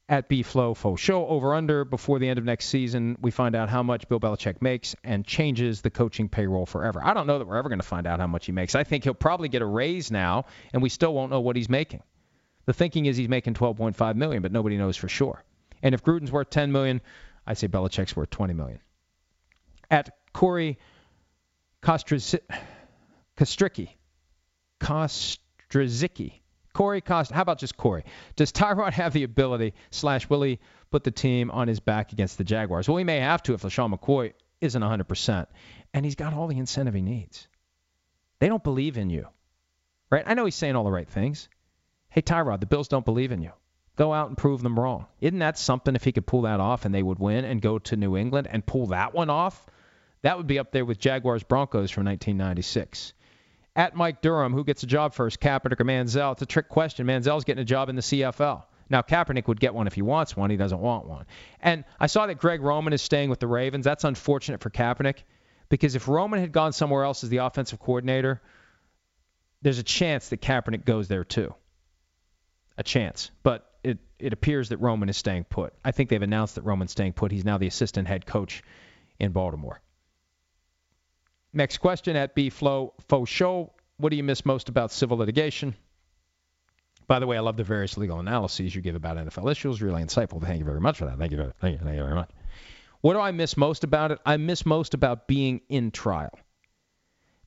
[0.08, 3.56] At B Flow Fo Show over under before the end of next season, we find
[3.56, 7.02] out how much Bill Belichick makes and changes the coaching payroll forever.
[7.04, 8.76] I don't know that we're ever going to find out how much he makes.
[8.76, 11.70] I think he'll probably get a raise now, and we still won't know what he's
[11.70, 12.04] making.
[12.66, 15.44] The thinking is he's making 12.5 million, but nobody knows for sure.
[15.82, 17.02] And if Gruden's worth 10 million,
[17.48, 18.80] I say Belichick's worth 20 million.
[19.90, 20.78] At Corey
[21.86, 23.90] Kostricki.
[24.80, 26.34] Kostrazicki.
[26.74, 27.32] Corey Cost.
[27.32, 28.04] How about just Corey?
[28.36, 30.60] Does Tyrod have the ability, slash, will he
[30.90, 32.90] put the team on his back against the Jaguars?
[32.90, 35.46] Well, he may have to if LeSean McCoy isn't 100%.
[35.94, 37.48] And he's got all the incentive he needs.
[38.40, 39.28] They don't believe in you.
[40.10, 40.24] Right?
[40.26, 41.48] I know he's saying all the right things.
[42.10, 43.52] Hey, Tyrod, the Bills don't believe in you.
[43.96, 45.06] Go out and prove them wrong.
[45.22, 47.80] Isn't that something if he could pull that off and they would win and go
[47.80, 49.66] to New England and pull that one off?
[50.26, 53.14] That would be up there with Jaguars Broncos from 1996.
[53.76, 56.32] At Mike Durham, who gets a job first, Kaepernick or Manziel?
[56.32, 57.06] It's a trick question.
[57.06, 58.64] Manziel's getting a job in the CFL.
[58.90, 60.50] Now, Kaepernick would get one if he wants one.
[60.50, 61.28] He doesn't want one.
[61.62, 63.86] And I saw that Greg Roman is staying with the Ravens.
[63.86, 65.18] That's unfortunate for Kaepernick.
[65.70, 68.42] Because if Roman had gone somewhere else as the offensive coordinator,
[69.62, 71.54] there's a chance that Kaepernick goes there too.
[72.80, 73.30] A chance.
[73.44, 75.74] But it, it appears that Roman is staying put.
[75.84, 77.32] I think they've announced that Roman's staying put.
[77.32, 78.64] He's now the assistant head coach
[79.20, 79.82] in Baltimore.
[81.56, 83.72] Next question at B Flow Faux Show.
[83.96, 85.74] What do you miss most about civil litigation?
[87.08, 89.82] By the way, I love the various legal analyses you give about NFL issues.
[89.82, 90.42] Really insightful.
[90.42, 91.18] Thank you very much for that.
[91.18, 92.30] Thank you very, thank you, thank you very much.
[93.00, 94.20] What do I miss most about it?
[94.26, 96.38] I miss most about being in trial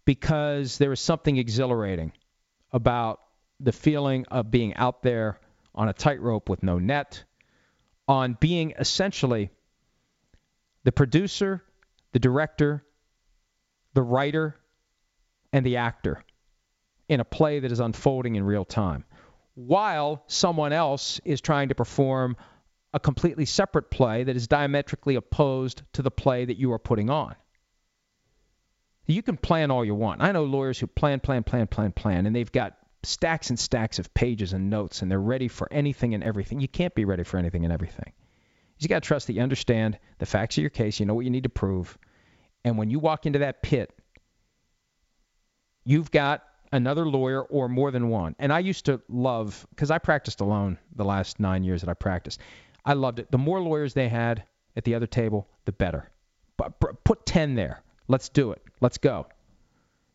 [0.06, 2.12] because there is something exhilarating
[2.72, 3.20] about
[3.60, 5.38] the feeling of being out there
[5.74, 7.24] on a tightrope with no net,
[8.06, 9.50] on being essentially
[10.84, 11.62] the producer,
[12.12, 12.82] the director,
[13.94, 14.56] the writer,
[15.52, 16.22] and the actor
[17.08, 19.04] in a play that is unfolding in real time,
[19.54, 22.36] while someone else is trying to perform
[22.92, 27.10] a completely separate play that is diametrically opposed to the play that you are putting
[27.10, 27.34] on.
[29.06, 30.22] You can plan all you want.
[30.22, 33.98] I know lawyers who plan, plan, plan, plan, plan, and they've got stacks and stacks
[33.98, 36.60] of pages and notes, and they're ready for anything and everything.
[36.60, 38.12] You can't be ready for anything and everything.
[38.78, 41.24] You got to trust that you understand the facts of your case, you know what
[41.24, 41.96] you need to prove,
[42.64, 43.92] and when you walk into that pit,
[45.84, 46.42] you've got
[46.72, 48.34] another lawyer or more than one.
[48.38, 51.94] And I used to love, because I practiced alone the last nine years that I
[51.94, 52.40] practiced.
[52.84, 53.30] I loved it.
[53.30, 54.44] The more lawyers they had
[54.76, 56.10] at the other table, the better.
[56.56, 57.82] But put 10 there.
[58.08, 58.62] Let's do it.
[58.80, 59.26] Let's go.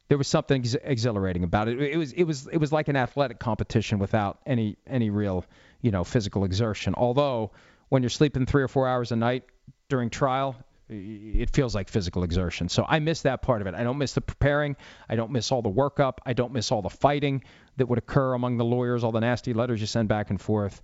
[0.10, 1.82] There was something ex- exhilarating about it.
[1.82, 5.46] It was it was it was like an athletic competition without any any real,
[5.82, 6.94] you know, physical exertion.
[6.96, 7.52] Although
[7.90, 9.44] when you're sleeping 3 or 4 hours a night
[9.90, 10.56] during trial,
[10.94, 12.70] it feels like physical exertion.
[12.70, 13.76] So I miss that part of it.
[13.76, 14.76] I don't miss the preparing.
[15.10, 16.20] I don't miss all the workup.
[16.26, 17.44] I don't miss all the fighting
[17.78, 20.82] that would occur among the lawyers, all the nasty letters you send back and forth.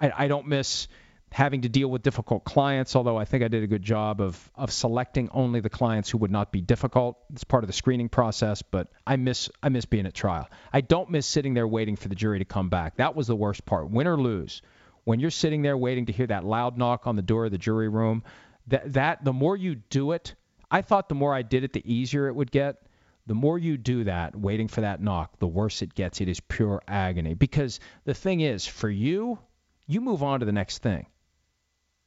[0.00, 0.88] I, I don't miss
[1.32, 4.50] having to deal with difficult clients, although I think I did a good job of,
[4.54, 7.18] of selecting only the clients who would not be difficult.
[7.32, 10.48] It's part of the screening process, but I miss I miss being at trial.
[10.72, 12.96] I don't miss sitting there waiting for the jury to come back.
[12.96, 13.90] That was the worst part.
[13.90, 14.62] Win or lose.
[15.04, 17.58] When you're sitting there waiting to hear that loud knock on the door of the
[17.58, 18.24] jury room,
[18.68, 20.34] that that the more you do it,
[20.70, 22.82] I thought the more I did it, the easier it would get.
[23.26, 26.20] The more you do that, waiting for that knock, the worse it gets.
[26.20, 27.34] It is pure agony.
[27.34, 29.38] Because the thing is, for you,
[29.86, 31.06] you move on to the next thing.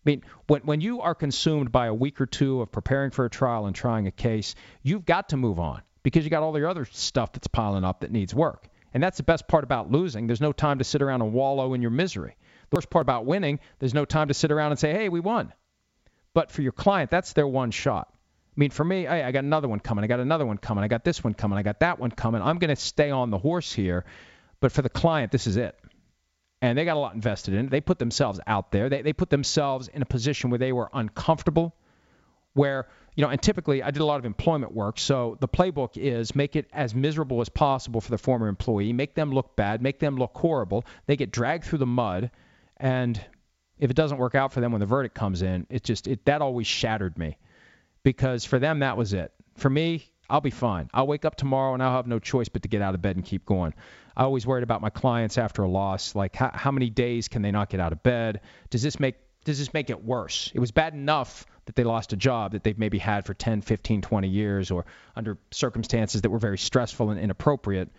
[0.05, 3.25] I mean, when, when you are consumed by a week or two of preparing for
[3.25, 6.53] a trial and trying a case, you've got to move on because you got all
[6.53, 8.69] the other stuff that's piling up that needs work.
[8.93, 10.25] And that's the best part about losing.
[10.25, 12.37] There's no time to sit around and wallow in your misery.
[12.69, 15.19] The worst part about winning, there's no time to sit around and say, hey, we
[15.19, 15.53] won.
[16.33, 18.07] But for your client, that's their one shot.
[18.11, 20.03] I mean, for me, I got another one coming.
[20.03, 20.83] I got another one coming.
[20.83, 21.57] I got this one coming.
[21.57, 22.41] I got that one coming.
[22.41, 24.05] I'm going to stay on the horse here.
[24.59, 25.79] But for the client, this is it.
[26.61, 27.71] And they got a lot invested in it.
[27.71, 28.89] They put themselves out there.
[28.89, 31.73] They, they put themselves in a position where they were uncomfortable,
[32.53, 34.99] where, you know, and typically I did a lot of employment work.
[34.99, 39.15] So the playbook is make it as miserable as possible for the former employee, make
[39.15, 40.83] them look bad, make them look horrible.
[41.05, 42.29] They get dragged through the mud.
[42.75, 43.21] And
[43.79, 46.25] if it doesn't work out for them when the verdict comes in, it just it
[46.25, 47.37] that always shattered me
[48.03, 49.31] because for them that was it.
[49.55, 50.89] For me, I'll be fine.
[50.93, 53.15] I'll wake up tomorrow and I'll have no choice but to get out of bed
[53.15, 53.73] and keep going.
[54.15, 57.41] I always worried about my clients after a loss, like how, how many days can
[57.41, 58.41] they not get out of bed?
[58.69, 59.15] Does this make
[59.45, 60.51] does this make it worse?
[60.53, 63.61] It was bad enough that they lost a job that they've maybe had for 10,
[63.61, 67.89] 15, 20 years or under circumstances that were very stressful and inappropriate.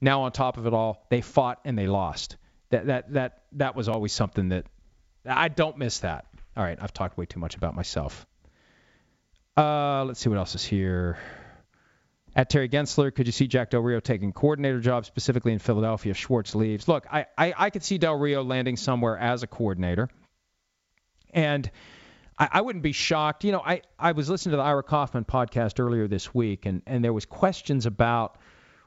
[0.00, 2.36] Now on top of it all, they fought and they lost.
[2.70, 4.66] That that that that was always something that
[5.28, 6.26] I don't miss that.
[6.56, 8.26] All right, I've talked way too much about myself.
[9.56, 11.18] Uh, let's see what else is here.
[12.34, 16.10] At Terry Gensler, could you see Jack Del Rio taking coordinator job specifically in Philadelphia
[16.10, 16.86] if Schwartz leaves?
[16.86, 20.08] Look, I, I, I could see Del Rio landing somewhere as a coordinator.
[21.32, 21.70] And
[22.38, 23.44] I, I wouldn't be shocked.
[23.44, 26.82] You know, I, I was listening to the Ira Kaufman podcast earlier this week, and,
[26.86, 28.38] and there was questions about–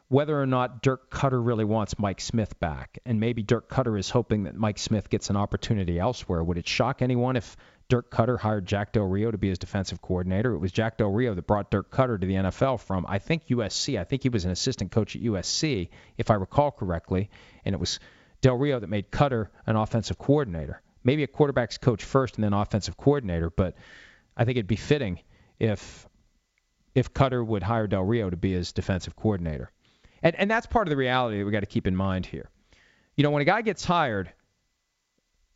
[0.10, 2.97] whether or not Dirk Koetter really wants Mike Smith back.
[3.05, 6.43] And maybe Dirk Koetter is hoping that Mike Smith gets an opportunity elsewhere.
[6.43, 7.55] Would it shock anyone if
[7.89, 10.53] Dirk Koetter hired Jack Del Rio to be his defensive coordinator?
[10.53, 13.47] It was Jack Del Rio that brought Dirk Koetter to the NFL from, I think,
[13.47, 13.99] USC.
[13.99, 17.30] I think he was an assistant coach at USC, if I recall correctly.
[17.64, 17.99] And it was
[18.41, 20.82] Del Rio that made Koetter an offensive coordinator.
[21.03, 23.76] Maybe a quarterback's coach first and then offensive coordinator, but
[24.36, 25.20] I think it'd be fitting
[25.60, 26.07] if
[26.95, 29.72] if Koetter would hire Del Rio to be his defensive coordinator.
[30.24, 32.49] And, and that's part of the reality that we got to keep in mind here.
[33.15, 34.32] You know, when a guy gets hired,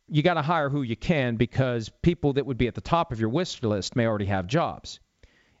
[0.08, 3.12] you got to hire who you can because people that would be at the top
[3.12, 5.00] of your wish list may already have jobs.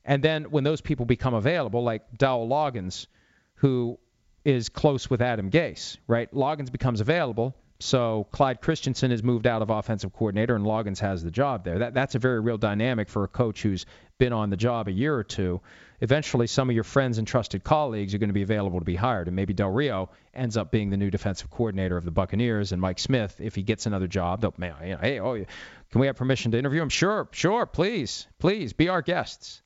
[0.04, 3.06] And then when those people become available, like Dowell Loggins,
[3.54, 3.98] who
[4.44, 6.30] is close with Adam Gase, right?
[6.32, 7.54] Loggins becomes available.
[7.80, 11.78] So Clyde Christensen has moved out of offensive coordinator, and Loggins has the job there.
[11.78, 13.86] That that's a very real dynamic for a coach who's
[14.18, 15.60] been on the job a year or two.
[16.04, 18.94] Eventually, some of your friends and trusted colleagues are going to be available to be
[18.94, 22.72] hired, and maybe Del Rio ends up being the new defensive coordinator of the Buccaneers,
[22.72, 25.42] and Mike Smith, if he gets another job, man, you know, hey, oh,
[25.90, 26.90] can we have permission to interview him?
[26.90, 29.62] Sure, sure, please, please, be our guests.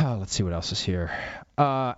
[0.00, 1.12] Oh, let's see what else is here.
[1.56, 1.94] Uh,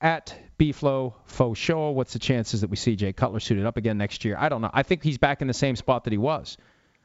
[0.00, 1.90] at B-Flow Faux Show.
[1.90, 4.34] What's the chances that we see Jay Cutler suited up again next year?
[4.38, 4.70] I don't know.
[4.72, 6.56] I think he's back in the same spot that he was.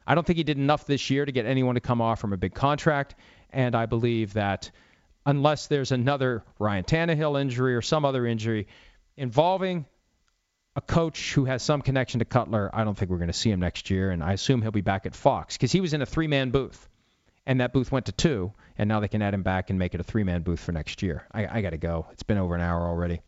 [0.06, 2.32] I don't think he did enough this year to get anyone to come off from
[2.32, 3.16] a big contract,
[3.50, 4.70] and I believe that
[5.24, 8.68] unless there's another Ryan Tannehill injury or some other injury
[9.16, 9.86] involving
[10.76, 13.50] a coach who has some connection to Cutler, I don't think we're going to see
[13.50, 16.02] him next year, and I assume he'll be back at Fox because he was in
[16.02, 16.88] a three-man booth
[17.46, 19.94] and that booth went to two, and now they can add him back and make
[19.94, 21.24] it a three-man booth for next year.
[21.32, 22.06] I, I got to go.
[22.12, 23.20] It's been over an hour already.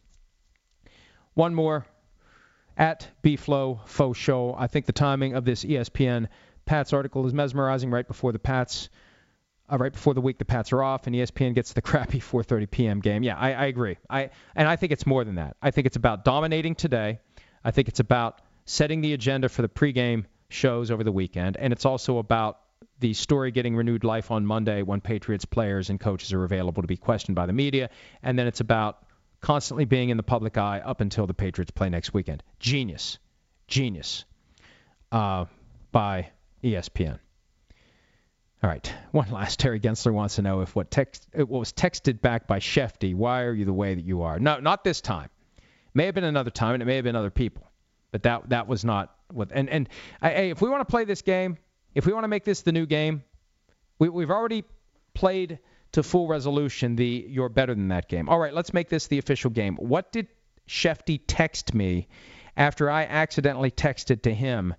[1.34, 1.86] One more
[2.76, 4.54] at B-Flow Faux Show.
[4.58, 6.26] I think the timing of this ESPN
[6.66, 8.88] Pats article is mesmerizing right before the Pats,
[9.70, 12.70] uh, right before the week the Pats are off, and ESPN gets the crappy 4:30
[12.70, 13.00] p.m.
[13.00, 13.22] game.
[13.22, 13.98] Yeah, I, I agree.
[14.08, 15.56] I and I think it's more than that.
[15.62, 17.20] I think it's about dominating today.
[17.64, 21.72] I think it's about setting the agenda for the pregame shows over the weekend, and
[21.72, 22.60] it's also about
[23.00, 26.88] the story getting renewed life on Monday when Patriots players and coaches are available to
[26.88, 27.90] be questioned by the media.
[28.22, 29.04] And then it's about
[29.40, 32.42] constantly being in the public eye up until the Patriots play next weekend.
[32.58, 33.18] Genius.
[33.68, 34.24] Genius.
[35.12, 35.46] Uh,
[35.92, 36.30] by
[36.62, 37.18] ESPN.
[38.62, 38.92] All right.
[39.12, 39.60] One last.
[39.60, 43.14] Terry Gensler wants to know if what text uh, what was texted back by Shefty.
[43.14, 44.38] Why are you the way that you are?
[44.40, 45.30] No, not this time.
[45.94, 47.70] May have been another time, and it may have been other people,
[48.10, 49.50] but that that was not what.
[49.52, 49.88] And and
[50.20, 51.56] hey, if we want to play this game,
[51.94, 53.22] if we want to make this the new game,
[54.00, 54.64] we, we've already
[55.14, 55.60] played
[55.92, 58.28] to full resolution the you're better than that game.
[58.28, 59.76] All right, let's make this the official game.
[59.76, 60.26] What did
[60.68, 62.08] Shefty text me
[62.56, 64.74] after I accidentally texted to him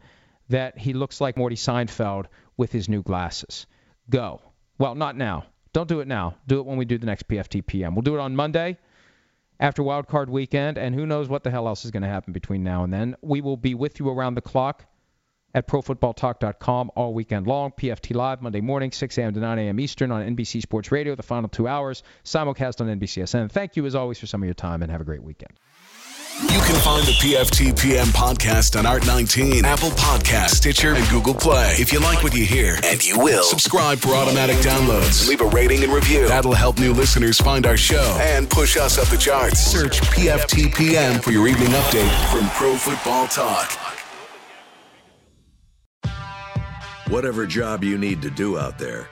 [0.50, 2.26] that he looks like Morty Seinfeld
[2.60, 3.66] with his new glasses?
[4.10, 4.42] Go.
[4.78, 5.46] Well, not now.
[5.72, 6.36] Don't do it now.
[6.46, 7.96] Do it when we do the next PFT PM.
[7.96, 8.78] We'll do it on Monday
[9.60, 12.34] after Wild Card Weekend, and who knows what the hell else is going to happen
[12.34, 13.16] between now and then.
[13.22, 14.86] We will be with you around the clock
[15.56, 17.72] at ProFootballTalk.com all weekend long.
[17.72, 19.34] PFT Live Monday morning, 6 a.m.
[19.34, 19.80] to 9 a.m.
[19.80, 22.04] Eastern on NBC Sports Radio, the final two hours.
[22.26, 23.52] Simulcast on NBCSN.
[23.52, 25.54] Thank you, as always, for some of your time, and have a great weekend.
[26.42, 31.74] You can find the PFTPM podcast on Art19, Apple Podcast, Stitcher, and Google Play.
[31.78, 35.28] If you like what you hear, and you will, subscribe for automatic downloads.
[35.28, 36.30] Leave a rating and review.
[36.30, 39.60] That'll help new listeners find our show and push us up the charts.
[39.60, 43.70] Search PFTPM for your evening update from Pro Football Talk.
[47.10, 49.10] Whatever job you need to do out there,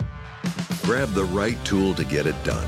[0.83, 2.67] grab the right tool to get it done.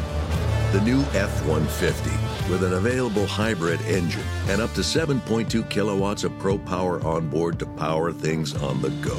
[0.74, 6.38] The new F 150 with an available hybrid engine and up to 7.2 kilowatts of
[6.40, 9.18] pro power on board to power things on the go.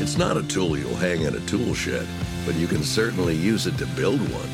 [0.00, 2.06] It's not a tool you'll hang in a tool shed,
[2.44, 4.48] but you can certainly use it to build one.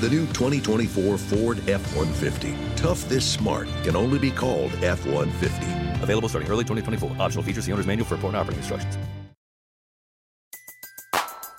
[0.00, 2.54] The new 2024 Ford F 150.
[2.76, 6.02] Tough this smart can only be called F 150.
[6.02, 7.16] Available starting early 2024.
[7.20, 8.96] Optional features the owner's manual for important operating instructions.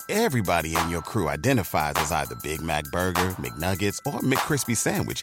[0.08, 5.22] Everybody in your crew identifies as either Big Mac Burger, McNuggets, or McCrispy Sandwich.